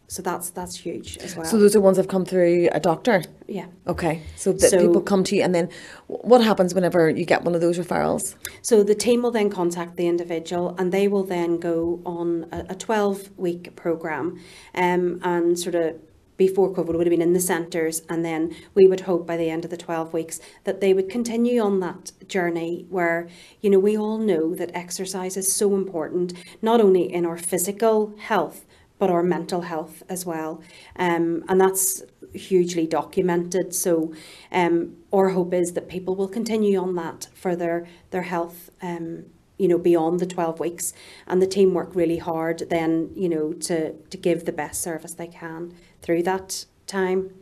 so 0.09 0.23
that's 0.23 0.49
that's 0.49 0.75
huge 0.75 1.17
as 1.19 1.35
well. 1.35 1.45
So 1.45 1.59
those 1.59 1.75
are 1.75 1.81
ones 1.81 1.97
that 1.97 2.03
have 2.03 2.09
come 2.09 2.25
through 2.25 2.67
a 2.71 2.79
doctor. 2.79 3.21
Yeah. 3.47 3.67
Okay. 3.85 4.23
So 4.35 4.51
that 4.53 4.71
so, 4.71 4.79
people 4.79 5.01
come 5.01 5.23
to 5.25 5.35
you, 5.35 5.43
and 5.43 5.53
then 5.53 5.69
what 6.07 6.43
happens 6.43 6.73
whenever 6.73 7.09
you 7.11 7.25
get 7.25 7.43
one 7.43 7.53
of 7.53 7.61
those 7.61 7.77
referrals? 7.77 8.33
So 8.63 8.81
the 8.81 8.95
team 8.95 9.21
will 9.21 9.29
then 9.29 9.51
contact 9.51 9.97
the 9.97 10.07
individual, 10.07 10.75
and 10.79 10.91
they 10.91 11.07
will 11.07 11.23
then 11.23 11.59
go 11.59 12.01
on 12.07 12.47
a 12.51 12.73
twelve 12.73 13.29
week 13.37 13.75
program, 13.75 14.39
um, 14.73 15.19
and 15.23 15.59
sort 15.59 15.75
of 15.75 15.99
before 16.37 16.73
COVID 16.73 16.95
would 16.95 17.05
have 17.05 17.11
been 17.11 17.21
in 17.21 17.33
the 17.33 17.39
centres, 17.39 18.01
and 18.09 18.25
then 18.25 18.55
we 18.73 18.87
would 18.87 19.01
hope 19.01 19.27
by 19.27 19.35
the 19.35 19.49
end 19.49 19.65
of 19.65 19.71
the 19.71 19.77
12 19.77 20.13
weeks 20.13 20.39
that 20.63 20.79
they 20.79 20.93
would 20.93 21.09
continue 21.09 21.59
on 21.59 21.81
that 21.81 22.13
journey 22.29 22.85
where, 22.89 23.27
you 23.59 23.69
know, 23.69 23.77
we 23.77 23.97
all 23.97 24.17
know 24.17 24.55
that 24.55 24.71
exercise 24.73 25.35
is 25.35 25.51
so 25.51 25.75
important, 25.75 26.31
not 26.61 26.79
only 26.79 27.13
in 27.13 27.25
our 27.25 27.37
physical 27.37 28.15
health, 28.17 28.65
but 28.99 29.09
our 29.09 29.23
mental 29.23 29.61
health 29.61 30.03
as 30.09 30.25
well. 30.25 30.61
Um, 30.97 31.43
and 31.47 31.59
that's 31.59 32.03
hugely 32.33 32.85
documented. 32.85 33.73
So 33.73 34.13
um, 34.51 34.97
our 35.11 35.29
hope 35.29 35.53
is 35.53 35.73
that 35.73 35.87
people 35.87 36.15
will 36.15 36.27
continue 36.27 36.77
on 36.77 36.95
that 36.95 37.27
for 37.33 37.55
their, 37.55 37.87
their 38.11 38.23
health. 38.23 38.69
Um, 38.81 39.25
you 39.57 39.67
know, 39.67 39.77
beyond 39.77 40.21
the 40.21 40.25
12 40.25 40.61
weeks 40.61 40.93
and 41.27 41.41
the 41.41 41.45
team 41.45 41.73
work 41.73 41.93
really 41.93 42.17
hard 42.17 42.63
then, 42.69 43.11
you 43.13 43.27
know, 43.27 43.51
to, 43.51 43.91
to 43.91 44.15
give 44.15 44.45
the 44.45 44.53
best 44.53 44.81
service 44.81 45.13
they 45.13 45.27
can 45.27 45.73
through 46.01 46.23
that 46.23 46.63
time. 46.87 47.33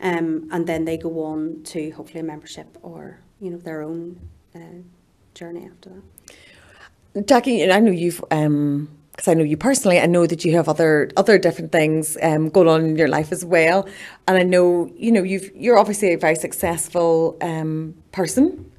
Um, 0.00 0.48
and 0.50 0.66
then 0.66 0.86
they 0.86 0.96
go 0.96 1.24
on 1.24 1.62
to 1.64 1.90
hopefully 1.90 2.20
a 2.20 2.24
membership 2.24 2.78
or, 2.80 3.20
you 3.38 3.50
know, 3.50 3.58
their 3.58 3.82
own 3.82 4.18
uh, 4.54 4.80
journey 5.34 5.68
after 5.70 5.90
that. 5.90 7.26
Jackie, 7.26 7.70
I 7.70 7.80
know 7.80 7.90
you've 7.90 8.24
um, 8.30 8.88
because 9.18 9.26
I 9.26 9.34
know 9.34 9.42
you 9.42 9.56
personally, 9.56 9.98
I 9.98 10.06
know 10.06 10.28
that 10.28 10.44
you 10.44 10.54
have 10.54 10.68
other 10.68 11.10
other 11.16 11.38
different 11.38 11.72
things 11.72 12.16
um, 12.22 12.50
going 12.50 12.68
on 12.68 12.84
in 12.84 12.96
your 12.96 13.08
life 13.08 13.32
as 13.32 13.44
well, 13.44 13.88
and 14.28 14.38
I 14.38 14.44
know 14.44 14.88
you 14.94 15.10
know 15.10 15.24
you've 15.24 15.50
you're 15.56 15.76
obviously 15.76 16.12
a 16.12 16.18
very 16.18 16.36
successful 16.36 17.36
um, 17.40 17.96
person. 18.12 18.70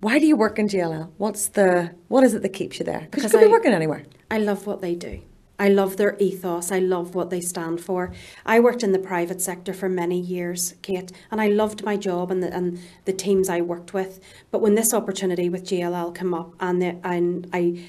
Why 0.00 0.18
do 0.18 0.26
you 0.26 0.36
work 0.36 0.58
in 0.58 0.66
GLL? 0.66 1.12
What's 1.18 1.48
the 1.50 1.94
what 2.08 2.24
is 2.24 2.34
it 2.34 2.42
that 2.42 2.48
keeps 2.48 2.80
you 2.80 2.84
there? 2.84 3.06
Because 3.12 3.22
you 3.22 3.38
could 3.38 3.42
I, 3.42 3.44
be 3.44 3.52
working 3.52 3.72
anywhere. 3.72 4.04
I 4.28 4.38
love 4.38 4.66
what 4.66 4.80
they 4.80 4.96
do. 4.96 5.22
I 5.56 5.68
love 5.68 5.96
their 5.96 6.16
ethos. 6.18 6.72
I 6.72 6.80
love 6.80 7.14
what 7.14 7.30
they 7.30 7.40
stand 7.40 7.80
for. 7.80 8.12
I 8.44 8.58
worked 8.58 8.82
in 8.82 8.90
the 8.90 8.98
private 8.98 9.40
sector 9.40 9.72
for 9.72 9.88
many 9.88 10.20
years, 10.20 10.74
Kate, 10.82 11.12
and 11.30 11.40
I 11.40 11.46
loved 11.46 11.82
my 11.82 11.96
job 11.96 12.30
and 12.30 12.42
the, 12.42 12.52
and 12.52 12.78
the 13.06 13.12
teams 13.12 13.48
I 13.48 13.62
worked 13.62 13.94
with. 13.94 14.20
But 14.50 14.60
when 14.60 14.74
this 14.74 14.92
opportunity 14.92 15.48
with 15.48 15.64
GLL 15.64 16.14
came 16.14 16.34
up 16.34 16.54
and, 16.60 16.82
the, 16.82 16.98
and 17.02 17.48
I 17.54 17.88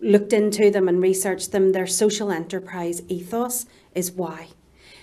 looked 0.00 0.32
into 0.32 0.70
them 0.70 0.88
and 0.88 1.00
researched 1.00 1.52
them, 1.52 1.72
their 1.72 1.86
social 1.86 2.30
enterprise 2.30 3.02
ethos 3.08 3.66
is 3.94 4.12
why. 4.12 4.48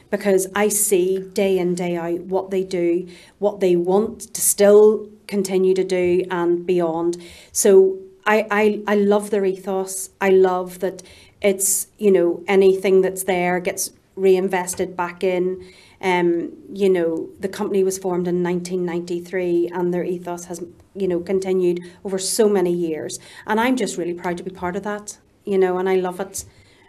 Because 0.09 0.47
I 0.55 0.67
see 0.67 1.19
day 1.19 1.57
in, 1.57 1.75
day 1.75 1.95
out 1.95 2.21
what 2.21 2.51
they 2.51 2.63
do, 2.63 3.07
what 3.39 3.59
they 3.59 3.75
want 3.75 4.33
to 4.33 4.41
still 4.41 5.09
continue 5.27 5.73
to 5.73 5.83
do 5.83 6.23
and 6.29 6.65
beyond. 6.65 7.17
So 7.51 7.97
I, 8.25 8.47
I, 8.51 8.83
I 8.88 8.95
love 8.95 9.31
their 9.31 9.45
ethos. 9.45 10.12
I 10.21 10.29
love 10.29 10.79
that 10.79 11.01
it's, 11.41 11.88
you 11.97 12.12
know, 12.12 12.43
anything 12.47 13.01
that's 13.01 13.23
there 13.23 13.59
gets 13.59 13.91
reinvested 14.15 14.95
back 14.95 15.23
in. 15.23 15.65
Um, 16.01 16.53
you 16.71 16.89
know, 16.89 17.29
the 17.39 17.47
company 17.47 17.83
was 17.83 17.97
formed 17.97 18.27
in 18.27 18.43
1993 18.43 19.69
and 19.73 19.93
their 19.93 20.03
ethos 20.03 20.45
has, 20.45 20.63
you 20.95 21.07
know, 21.07 21.19
continued 21.19 21.79
over 22.03 22.17
so 22.17 22.47
many 22.50 22.71
years. 22.71 23.19
And 23.47 23.59
I'm 23.59 23.75
just 23.75 23.97
really 23.97 24.13
proud 24.13 24.38
to 24.38 24.43
be 24.43 24.51
part 24.51 24.75
of 24.75 24.83
that, 24.83 25.17
you 25.45 25.57
know, 25.57 25.77
and 25.77 25.89
I 25.89 25.95
love 25.95 26.19
it. 26.19 26.45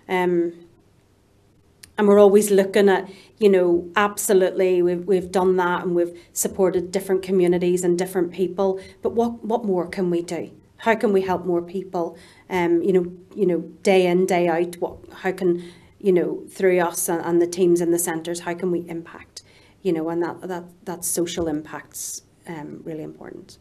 Um, 0.09 0.53
and 1.97 2.09
we're 2.09 2.19
always 2.19 2.51
looking 2.51 2.89
at, 2.89 3.09
you 3.39 3.49
know, 3.49 3.89
absolutely, 3.95 4.83
we've, 4.83 5.05
we've 5.07 5.31
done 5.31 5.57
that 5.57 5.85
and 5.85 5.95
we've 5.95 6.19
supported 6.33 6.91
different 6.91 7.23
communities 7.23 7.85
and 7.85 7.97
different 7.97 8.33
people. 8.33 8.81
But 9.01 9.13
what, 9.13 9.45
what 9.45 9.65
more 9.65 9.87
can 9.87 10.11
we 10.11 10.23
do? 10.23 10.51
How 10.79 10.97
can 10.97 11.13
we 11.13 11.23
help 11.23 11.47
more 11.47 11.63
people? 11.63 12.19
Um, 12.51 12.83
you 12.83 12.93
know, 12.93 13.13
you 13.35 13.47
know, 13.47 13.61
day 13.83 14.07
in, 14.07 14.27
day 14.27 14.49
out. 14.49 14.75
What? 14.77 14.99
How 15.13 15.33
can 15.33 15.63
you 16.05 16.13
know, 16.13 16.43
through 16.51 16.79
us 16.81 17.09
and, 17.09 17.25
and 17.25 17.41
the 17.41 17.47
teams 17.47 17.81
in 17.81 17.91
the 17.91 17.99
centres, 17.99 18.41
how 18.41 18.53
can 18.53 18.71
we 18.71 18.81
impact, 18.91 19.43
you 19.81 19.91
know, 19.91 20.11
and 20.11 20.23
that, 20.23 20.39
that, 20.43 20.65
that 20.85 21.03
social 21.03 21.49
impact's 21.49 22.21
um, 22.47 22.83
really 22.85 23.03
important. 23.03 23.57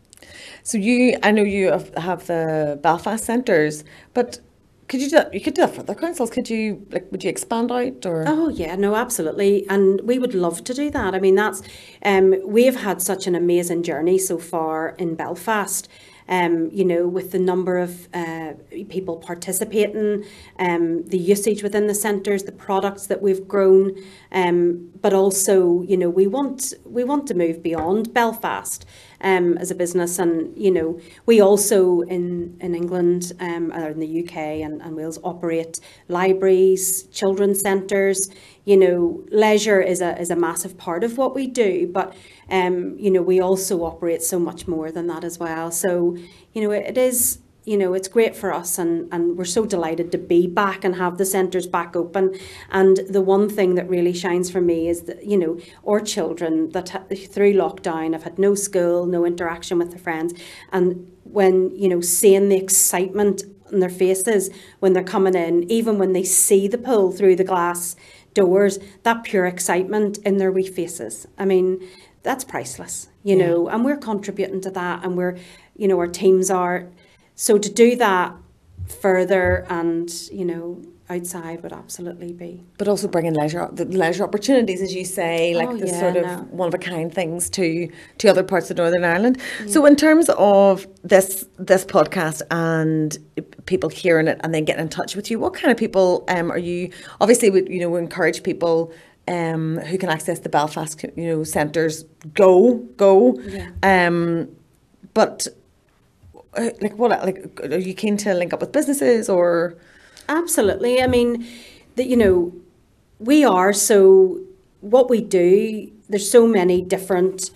So 0.64 0.78
you, 0.78 1.18
I 1.24 1.32
know 1.32 1.44
you 1.44 1.68
have, 1.68 1.94
have 1.96 2.28
the 2.28 2.80
Belfast 2.82 3.24
centres, 3.24 3.84
but 4.14 4.40
could 4.88 5.02
you 5.02 5.10
do 5.10 5.16
that? 5.16 5.34
You 5.34 5.42
could 5.42 5.54
do 5.54 5.62
that 5.62 5.74
for 5.74 5.82
other 5.82 5.96
councils. 5.96 6.30
Could 6.30 6.50
you 6.50 6.86
like? 6.92 7.12
Would 7.12 7.24
you 7.24 7.30
expand 7.30 7.72
out 7.72 8.06
or? 8.06 8.26
Oh 8.28 8.50
yeah, 8.50 8.76
no, 8.76 8.96
absolutely, 8.96 9.68
and 9.70 10.02
we 10.02 10.20
would 10.20 10.34
love 10.34 10.64
to 10.66 10.74
do 10.74 10.90
that. 10.92 11.16
I 11.16 11.20
mean, 11.20 11.36
that's 11.36 11.62
um, 12.04 12.36
we've 12.46 12.76
had 12.76 13.02
such 13.02 13.26
an 13.26 13.34
amazing 13.34 13.84
journey 13.84 14.18
so 14.18 14.38
far 14.38 14.90
in 15.00 15.16
Belfast 15.16 15.88
um, 16.28 16.70
you 16.72 16.86
know, 16.86 17.08
with 17.08 17.32
the 17.32 17.40
number 17.40 17.78
of 17.78 18.08
uh, 18.14 18.54
people 18.90 19.18
participating, 19.18 20.24
um, 20.60 21.04
the 21.06 21.18
usage 21.18 21.64
within 21.64 21.88
the 21.88 21.96
centres, 21.96 22.44
the 22.44 22.52
products 22.52 23.08
that 23.08 23.22
we've 23.22 23.48
grown, 23.48 23.96
um, 24.32 24.90
but 25.02 25.14
also, 25.14 25.82
you 25.84 25.98
know, 25.98 26.10
we 26.10 26.28
want 26.28 26.74
we 26.86 27.04
want 27.04 27.28
to 27.28 27.34
move 27.34 27.62
beyond 27.62 28.14
Belfast 28.14 28.86
um, 29.24 29.58
as 29.58 29.72
a 29.72 29.76
business, 29.76 30.20
and 30.20 30.56
you 30.58 30.72
know, 30.72 31.00
we 31.26 31.42
also 31.42 32.02
in 32.02 32.58
in 32.60 32.76
England 32.76 33.34
um, 33.40 33.72
or 33.72 33.90
in 33.90 34.00
the 34.00 34.24
UK 34.24 34.36
and, 34.66 34.82
and 34.82 34.96
Wales 34.96 35.20
operate 35.24 35.80
libraries, 36.08 37.04
children's 37.04 37.62
centres. 37.62 38.30
You 38.66 38.78
know, 38.78 39.24
leisure 39.32 39.82
is 39.82 40.02
a 40.02 40.20
is 40.20 40.30
a 40.30 40.36
massive 40.36 40.78
part 40.78 41.04
of 41.04 41.18
what 41.18 41.34
we 41.36 41.48
do, 41.48 41.88
but 41.88 42.16
um, 42.50 42.96
you 43.00 43.10
know, 43.10 43.22
we 43.22 43.40
also 43.40 43.84
operate 43.84 44.22
so 44.22 44.40
much 44.40 44.68
more 44.68 44.92
than 44.92 45.08
that 45.08 45.24
as 45.24 45.40
well. 45.40 45.72
So, 45.72 46.18
you 46.54 46.62
know, 46.62 46.72
it 46.72 46.98
is 46.98 47.40
you 47.66 47.78
know, 47.78 47.94
it's 47.94 48.10
great 48.10 48.36
for 48.36 48.54
us, 48.54 48.78
and, 48.78 49.08
and 49.14 49.38
we're 49.38 49.46
so 49.46 49.66
delighted 49.66 50.12
to 50.12 50.18
be 50.18 50.48
back 50.48 50.84
and 50.84 50.96
have 50.96 51.18
the 51.18 51.26
centres 51.26 51.66
back 51.66 51.96
open. 51.96 52.38
And 52.70 52.98
the 53.10 53.22
one 53.22 53.48
thing 53.48 53.76
that 53.76 53.90
really 53.90 54.14
shines 54.14 54.52
for 54.52 54.60
me 54.60 54.90
is 54.90 55.04
that, 55.04 55.26
you 55.26 55.38
know, 55.38 55.58
our 55.88 56.02
children 56.02 56.70
that 56.72 56.90
ha- 56.90 57.04
through 57.10 57.54
lockdown 57.54 58.14
have 58.14 58.24
had 58.24 58.38
no 58.38 58.54
school, 58.54 59.06
no 59.06 59.26
interaction 59.26 59.78
with 59.78 59.92
their 59.92 60.00
friends. 60.00 60.34
And 60.72 61.10
when, 61.24 61.74
you 61.76 61.88
know, 61.88 62.02
seeing 62.02 62.50
the 62.50 62.58
excitement 62.58 63.44
on 63.72 63.80
their 63.80 63.90
faces 63.90 64.50
when 64.80 64.92
they're 64.92 65.04
coming 65.04 65.36
in, 65.36 65.70
even 65.72 65.98
when 65.98 66.12
they 66.12 66.24
see 66.24 66.68
the 66.68 66.78
pool 66.78 67.12
through 67.12 67.38
the 67.38 67.44
glass 67.44 67.96
doors, 68.34 68.78
that 69.04 69.24
pure 69.24 69.46
excitement 69.46 70.18
in 70.20 70.38
their 70.38 70.52
wee 70.52 70.68
faces. 70.68 71.28
I 71.38 71.46
mean, 71.46 71.88
that's 72.24 72.44
priceless, 72.44 73.10
you 73.24 73.38
yeah. 73.38 73.48
know, 73.48 73.68
and 73.70 73.86
we're 73.86 73.98
contributing 73.98 74.62
to 74.62 74.72
that, 74.72 75.04
and 75.04 75.16
we're, 75.16 75.38
you 75.76 75.88
know, 75.88 76.00
our 76.00 76.08
teams 76.08 76.50
are 76.50 76.90
so 77.36 77.58
to 77.58 77.72
do 77.72 77.96
that 77.98 78.36
further 78.88 79.66
and, 79.70 80.12
you 80.32 80.46
know, 80.46 80.82
outside 81.10 81.62
would 81.64 81.74
absolutely 81.74 82.32
be. 82.32 82.64
But 82.78 82.88
also 82.88 83.08
bringing 83.08 83.34
leisure, 83.34 83.70
the 83.72 83.86
leisure 83.86 84.24
opportunities, 84.24 84.82
as 84.82 84.94
you 84.94 85.06
say, 85.06 85.54
like 85.56 85.70
oh, 85.70 85.78
the 85.78 85.88
yeah, 85.88 86.00
sort 86.00 86.16
of 86.18 86.24
no. 86.24 86.38
one 86.52 86.68
of 86.68 86.74
a 86.74 86.78
kind 86.78 87.14
things 87.14 87.50
to 87.52 87.90
to 88.20 88.28
other 88.28 88.44
parts 88.44 88.72
of 88.72 88.78
Northern 88.78 89.04
Ireland. 89.04 89.38
Yeah. 89.60 89.68
So 89.68 89.86
in 89.86 89.96
terms 89.96 90.30
of 90.30 90.88
this 91.04 91.46
this 91.58 91.86
podcast 91.86 92.42
and 92.52 93.18
people 93.66 93.90
hearing 93.90 94.28
it 94.28 94.40
and 94.44 94.54
then 94.54 94.66
getting 94.66 94.84
in 94.84 94.90
touch 94.90 95.16
with 95.16 95.30
you, 95.30 95.40
what 95.40 95.54
kind 95.54 95.72
of 95.72 95.78
people 95.78 96.24
um, 96.28 96.52
are 96.52 96.58
you? 96.58 96.92
Obviously, 97.22 97.50
we 97.50 97.70
you 97.70 97.80
know 97.80 97.90
we 97.90 98.00
encourage 98.00 98.44
people. 98.44 98.92
Um, 99.26 99.78
who 99.78 99.98
can 99.98 100.10
access 100.10 100.40
the 100.40 100.50
Belfast, 100.50 101.02
you 101.16 101.26
know, 101.26 101.46
centres? 101.46 102.04
Go, 102.34 102.80
go. 102.98 103.40
Yeah. 103.40 103.70
Um, 103.82 104.50
but 105.14 105.48
Uh, 106.56 106.70
like 106.82 106.98
what 106.98 107.12
like 107.26 107.60
are 107.64 107.78
you 107.78 107.94
keen 107.94 108.16
to 108.18 108.34
link 108.34 108.54
up 108.54 108.62
with 108.62 108.72
businesses 108.72 109.30
or? 109.30 109.76
Absolutely. 110.30 111.02
I 111.02 111.08
mean 111.08 111.46
that 111.96 112.06
you 112.08 112.16
know 112.16 112.54
we 113.20 113.44
are 113.44 113.74
so 113.74 114.40
what 114.82 115.10
we 115.10 115.22
do 115.22 115.90
there's 116.10 116.30
so 116.30 116.46
many 116.46 116.82
different 116.82 117.50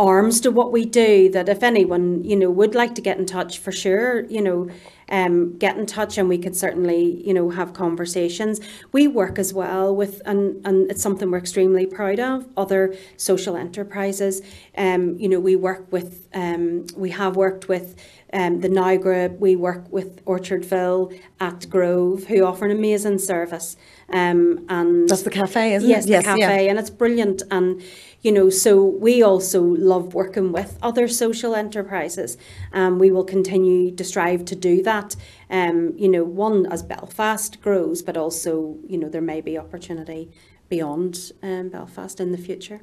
arms 0.00 0.40
to 0.40 0.50
what 0.50 0.72
we 0.72 0.86
do 0.86 1.28
that 1.28 1.46
if 1.46 1.62
anyone 1.62 2.24
you 2.24 2.34
know 2.34 2.50
would 2.50 2.74
like 2.74 2.94
to 2.94 3.02
get 3.02 3.18
in 3.18 3.26
touch 3.26 3.58
for 3.58 3.70
sure 3.70 4.24
you 4.24 4.40
know 4.40 4.66
um, 5.10 5.58
get 5.58 5.76
in 5.76 5.84
touch 5.84 6.16
and 6.16 6.26
we 6.26 6.38
could 6.38 6.56
certainly 6.56 7.22
you 7.26 7.34
know 7.34 7.50
have 7.50 7.74
conversations 7.74 8.60
we 8.92 9.06
work 9.06 9.38
as 9.38 9.52
well 9.52 9.94
with 9.94 10.22
and 10.24 10.64
and 10.66 10.90
it's 10.90 11.02
something 11.02 11.30
we're 11.30 11.36
extremely 11.36 11.84
proud 11.84 12.18
of 12.18 12.48
other 12.56 12.96
social 13.18 13.56
enterprises 13.56 14.40
um, 14.78 15.18
you 15.18 15.28
know 15.28 15.38
we 15.38 15.54
work 15.54 15.86
with 15.92 16.26
um, 16.32 16.86
we 16.96 17.10
have 17.10 17.36
worked 17.36 17.68
with 17.68 17.94
um, 18.32 18.60
the 18.60 18.68
Now 18.68 18.96
Group, 18.96 19.40
we 19.40 19.56
work 19.56 19.90
with 19.90 20.24
Orchardville 20.24 21.18
at 21.40 21.68
Grove, 21.68 22.24
who 22.24 22.44
offer 22.44 22.64
an 22.64 22.70
amazing 22.70 23.18
service. 23.18 23.76
Um, 24.08 24.66
and 24.68 25.08
that's 25.08 25.22
the 25.22 25.30
cafe, 25.30 25.74
isn't 25.74 25.88
yes, 25.88 26.04
it? 26.04 26.10
Yes, 26.10 26.24
the 26.24 26.30
cafe, 26.30 26.64
yeah. 26.64 26.70
and 26.70 26.78
it's 26.78 26.90
brilliant. 26.90 27.42
And 27.50 27.82
you 28.22 28.32
know, 28.32 28.50
so 28.50 28.84
we 28.84 29.22
also 29.22 29.62
love 29.62 30.14
working 30.14 30.52
with 30.52 30.78
other 30.82 31.08
social 31.08 31.54
enterprises. 31.54 32.36
Um, 32.72 32.98
we 32.98 33.10
will 33.10 33.24
continue 33.24 33.94
to 33.94 34.04
strive 34.04 34.44
to 34.46 34.56
do 34.56 34.82
that. 34.82 35.16
Um, 35.48 35.94
you 35.96 36.08
know, 36.08 36.24
one 36.24 36.66
as 36.66 36.82
Belfast 36.82 37.60
grows, 37.60 38.02
but 38.02 38.16
also 38.16 38.76
you 38.86 38.98
know 38.98 39.08
there 39.08 39.22
may 39.22 39.40
be 39.40 39.56
opportunity 39.56 40.30
beyond 40.70 41.32
um, 41.42 41.68
Belfast 41.68 42.20
in 42.20 42.30
the 42.30 42.38
future. 42.38 42.80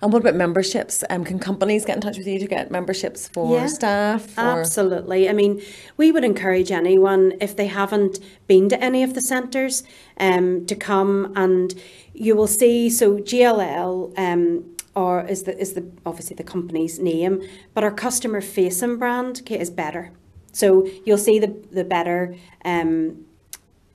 And 0.00 0.10
what 0.10 0.20
about 0.20 0.34
memberships? 0.34 1.04
Um, 1.10 1.22
can 1.22 1.38
companies 1.38 1.84
get 1.84 1.96
in 1.96 2.00
touch 2.00 2.16
with 2.16 2.26
you 2.26 2.38
to 2.38 2.46
get 2.46 2.70
memberships 2.70 3.28
for 3.28 3.58
yeah, 3.58 3.66
staff? 3.66 4.38
Or? 4.38 4.60
Absolutely. 4.60 5.28
I 5.28 5.34
mean, 5.34 5.60
we 5.98 6.10
would 6.10 6.24
encourage 6.24 6.72
anyone, 6.72 7.34
if 7.40 7.54
they 7.54 7.66
haven't 7.66 8.18
been 8.46 8.70
to 8.70 8.82
any 8.82 9.02
of 9.02 9.12
the 9.12 9.20
centres, 9.20 9.84
um, 10.18 10.64
to 10.64 10.74
come 10.74 11.32
and 11.36 11.74
you 12.14 12.34
will 12.34 12.46
see, 12.46 12.88
so 12.88 13.18
GLL 13.18 14.18
um, 14.18 14.75
or 14.96 15.24
is 15.26 15.42
the, 15.42 15.56
is 15.60 15.74
the 15.74 15.86
obviously 16.04 16.34
the 16.34 16.42
company's 16.42 16.98
name, 16.98 17.46
but 17.74 17.84
our 17.84 17.92
customer 17.92 18.40
facing 18.40 18.96
brand 18.96 19.40
okay, 19.42 19.60
is 19.60 19.70
better. 19.70 20.10
So 20.52 20.88
you'll 21.04 21.18
see 21.18 21.38
the, 21.38 21.54
the 21.70 21.84
better 21.84 22.34
um, 22.64 23.26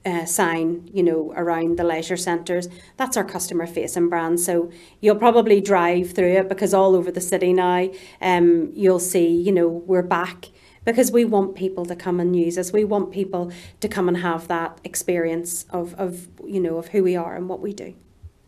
uh, 0.05 0.25
sign, 0.25 0.87
you 0.93 1.01
know, 1.01 1.33
around 1.35 1.77
the 1.79 1.83
leisure 1.83 2.17
centres. 2.17 2.69
That's 2.97 3.17
our 3.17 3.23
customer 3.23 3.65
facing 3.65 4.09
brand. 4.09 4.39
So 4.39 4.71
you'll 4.99 5.15
probably 5.15 5.59
drive 5.59 6.11
through 6.11 6.33
it 6.33 6.47
because 6.47 6.73
all 6.73 6.95
over 6.95 7.11
the 7.11 7.21
city 7.21 7.51
now, 7.51 7.89
um, 8.21 8.71
you'll 8.75 8.99
see, 8.99 9.27
you 9.27 9.51
know, 9.51 9.67
we're 9.67 10.03
back 10.03 10.49
because 10.85 11.11
we 11.11 11.25
want 11.25 11.55
people 11.55 11.85
to 11.87 11.95
come 11.95 12.19
and 12.19 12.35
use 12.35 12.59
us. 12.59 12.71
We 12.71 12.83
want 12.83 13.11
people 13.11 13.51
to 13.79 13.87
come 13.87 14.07
and 14.07 14.17
have 14.17 14.47
that 14.47 14.79
experience 14.83 15.65
of, 15.71 15.95
of 15.95 16.27
you 16.45 16.59
know, 16.59 16.77
of 16.77 16.89
who 16.89 17.03
we 17.03 17.15
are 17.15 17.35
and 17.35 17.49
what 17.49 17.59
we 17.59 17.73
do. 17.73 17.95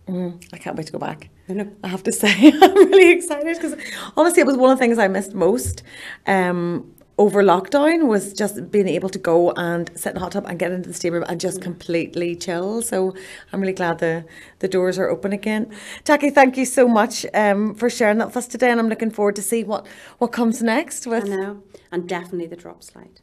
Mm, 0.08 0.44
I 0.54 0.58
can't 0.58 0.76
wait 0.76 0.88
to 0.88 0.94
go 0.94 1.00
back. 1.00 1.30
I, 1.50 1.54
know. 1.54 1.72
I 1.84 1.88
have 1.90 2.04
to 2.04 2.12
say, 2.12 2.52
I'm 2.62 2.76
really 2.76 3.12
excited 3.12 3.56
because 3.56 3.76
honestly, 4.16 4.42
it 4.42 4.48
was 4.48 4.58
one 4.58 4.72
of 4.72 4.78
the 4.78 4.84
things 4.84 4.98
I 4.98 5.08
missed 5.08 5.34
most. 5.34 5.84
Um, 6.26 6.94
over 7.18 7.44
lockdown 7.44 8.08
was 8.08 8.34
just 8.34 8.72
being 8.72 8.88
able 8.88 9.10
to 9.10 9.20
go 9.20 9.52
and 9.52 9.92
sit 9.96 10.12
in 10.12 10.18
a 10.18 10.20
hot 10.20 10.32
tub 10.32 10.46
and 10.48 10.58
get 10.58 10.72
into 10.72 10.90
the 10.90 10.96
steam 10.96 11.14
room 11.14 11.24
and 11.28 11.40
just 11.40 11.62
completely 11.62 12.36
chill. 12.36 12.82
So 12.82 13.14
I'm 13.52 13.62
really 13.62 13.74
glad 13.74 14.00
the, 14.00 14.26
the 14.60 14.68
doors 14.68 14.98
are 14.98 15.10
open 15.10 15.32
again. 15.32 15.72
Jackie, 16.06 16.32
thank 16.32 16.58
you 16.58 16.66
so 16.66 16.88
much 16.88 17.26
um, 17.36 17.76
for 17.76 17.90
sharing 17.90 18.18
that 18.18 18.28
with 18.28 18.38
us 18.38 18.48
today 18.48 18.72
and 18.72 18.80
I'm 18.80 18.90
looking 18.90 19.12
forward 19.12 19.36
to 19.36 19.44
see 19.44 19.64
what, 19.64 19.86
what 20.18 20.32
comes 20.32 20.64
next 20.64 21.06
with 21.06 21.26
I 21.26 21.28
know. 21.28 21.64
And 21.92 22.10
definitely 22.10 22.48
the 22.48 22.56
drop 22.56 22.84
slide. 22.84 23.22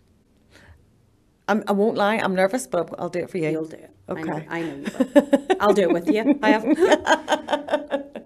I'm, 1.51 1.65
I 1.67 1.73
not 1.73 1.95
lie, 1.97 2.17
I'm 2.17 2.35
nervous, 2.35 2.69
but 2.69 2.95
I'll 2.97 3.09
do 3.09 3.19
it 3.19 3.31
for 3.31 3.39
you. 3.39 3.49
You'll 3.49 3.65
do 3.65 3.77
it. 3.77 3.91
Okay. 4.09 4.23
I 4.23 4.25
know, 4.25 4.45
I 4.49 4.63
know 4.63 4.75
you 4.77 4.85
will. 4.85 5.47
I'll 5.61 5.75
do 5.75 5.83
it 5.83 5.93
with 5.93 6.09
you. 6.09 6.39
I 6.43 6.51
have. 6.51 6.65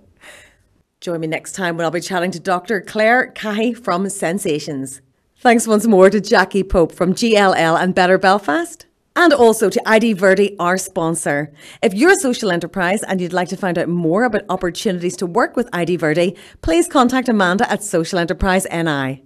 Join 1.00 1.20
me 1.20 1.26
next 1.26 1.52
time 1.52 1.76
when 1.76 1.86
I'll 1.86 1.90
be 1.90 2.00
chatting 2.00 2.30
to 2.32 2.40
Dr. 2.40 2.82
Claire 2.82 3.32
Cahy 3.32 3.72
from 3.74 4.08
Sensations. 4.10 5.00
Thanks 5.38 5.66
once 5.66 5.86
more 5.86 6.10
to 6.10 6.20
Jackie 6.20 6.62
Pope 6.62 6.92
from 6.92 7.14
GLL 7.14 7.82
and 7.82 7.94
Better 7.94 8.18
Belfast. 8.18 8.86
And 9.16 9.32
also 9.32 9.70
to 9.70 9.88
ID 9.88 10.14
Verde, 10.14 10.56
our 10.58 10.76
sponsor. 10.76 11.52
If 11.82 11.94
you're 11.94 12.12
a 12.12 12.16
social 12.16 12.50
enterprise 12.50 13.02
and 13.02 13.20
you'd 13.20 13.32
like 13.32 13.48
to 13.48 13.56
find 13.56 13.78
out 13.78 13.88
more 13.88 14.24
about 14.24 14.42
opportunities 14.48 15.16
to 15.18 15.26
work 15.26 15.56
with 15.56 15.68
ID 15.72 15.96
Verde, 15.96 16.36
please 16.62 16.88
contact 16.88 17.28
Amanda 17.28 17.70
at 17.70 17.82
Social 17.82 18.18
Enterprise 18.18 18.66
NI. 18.70 19.22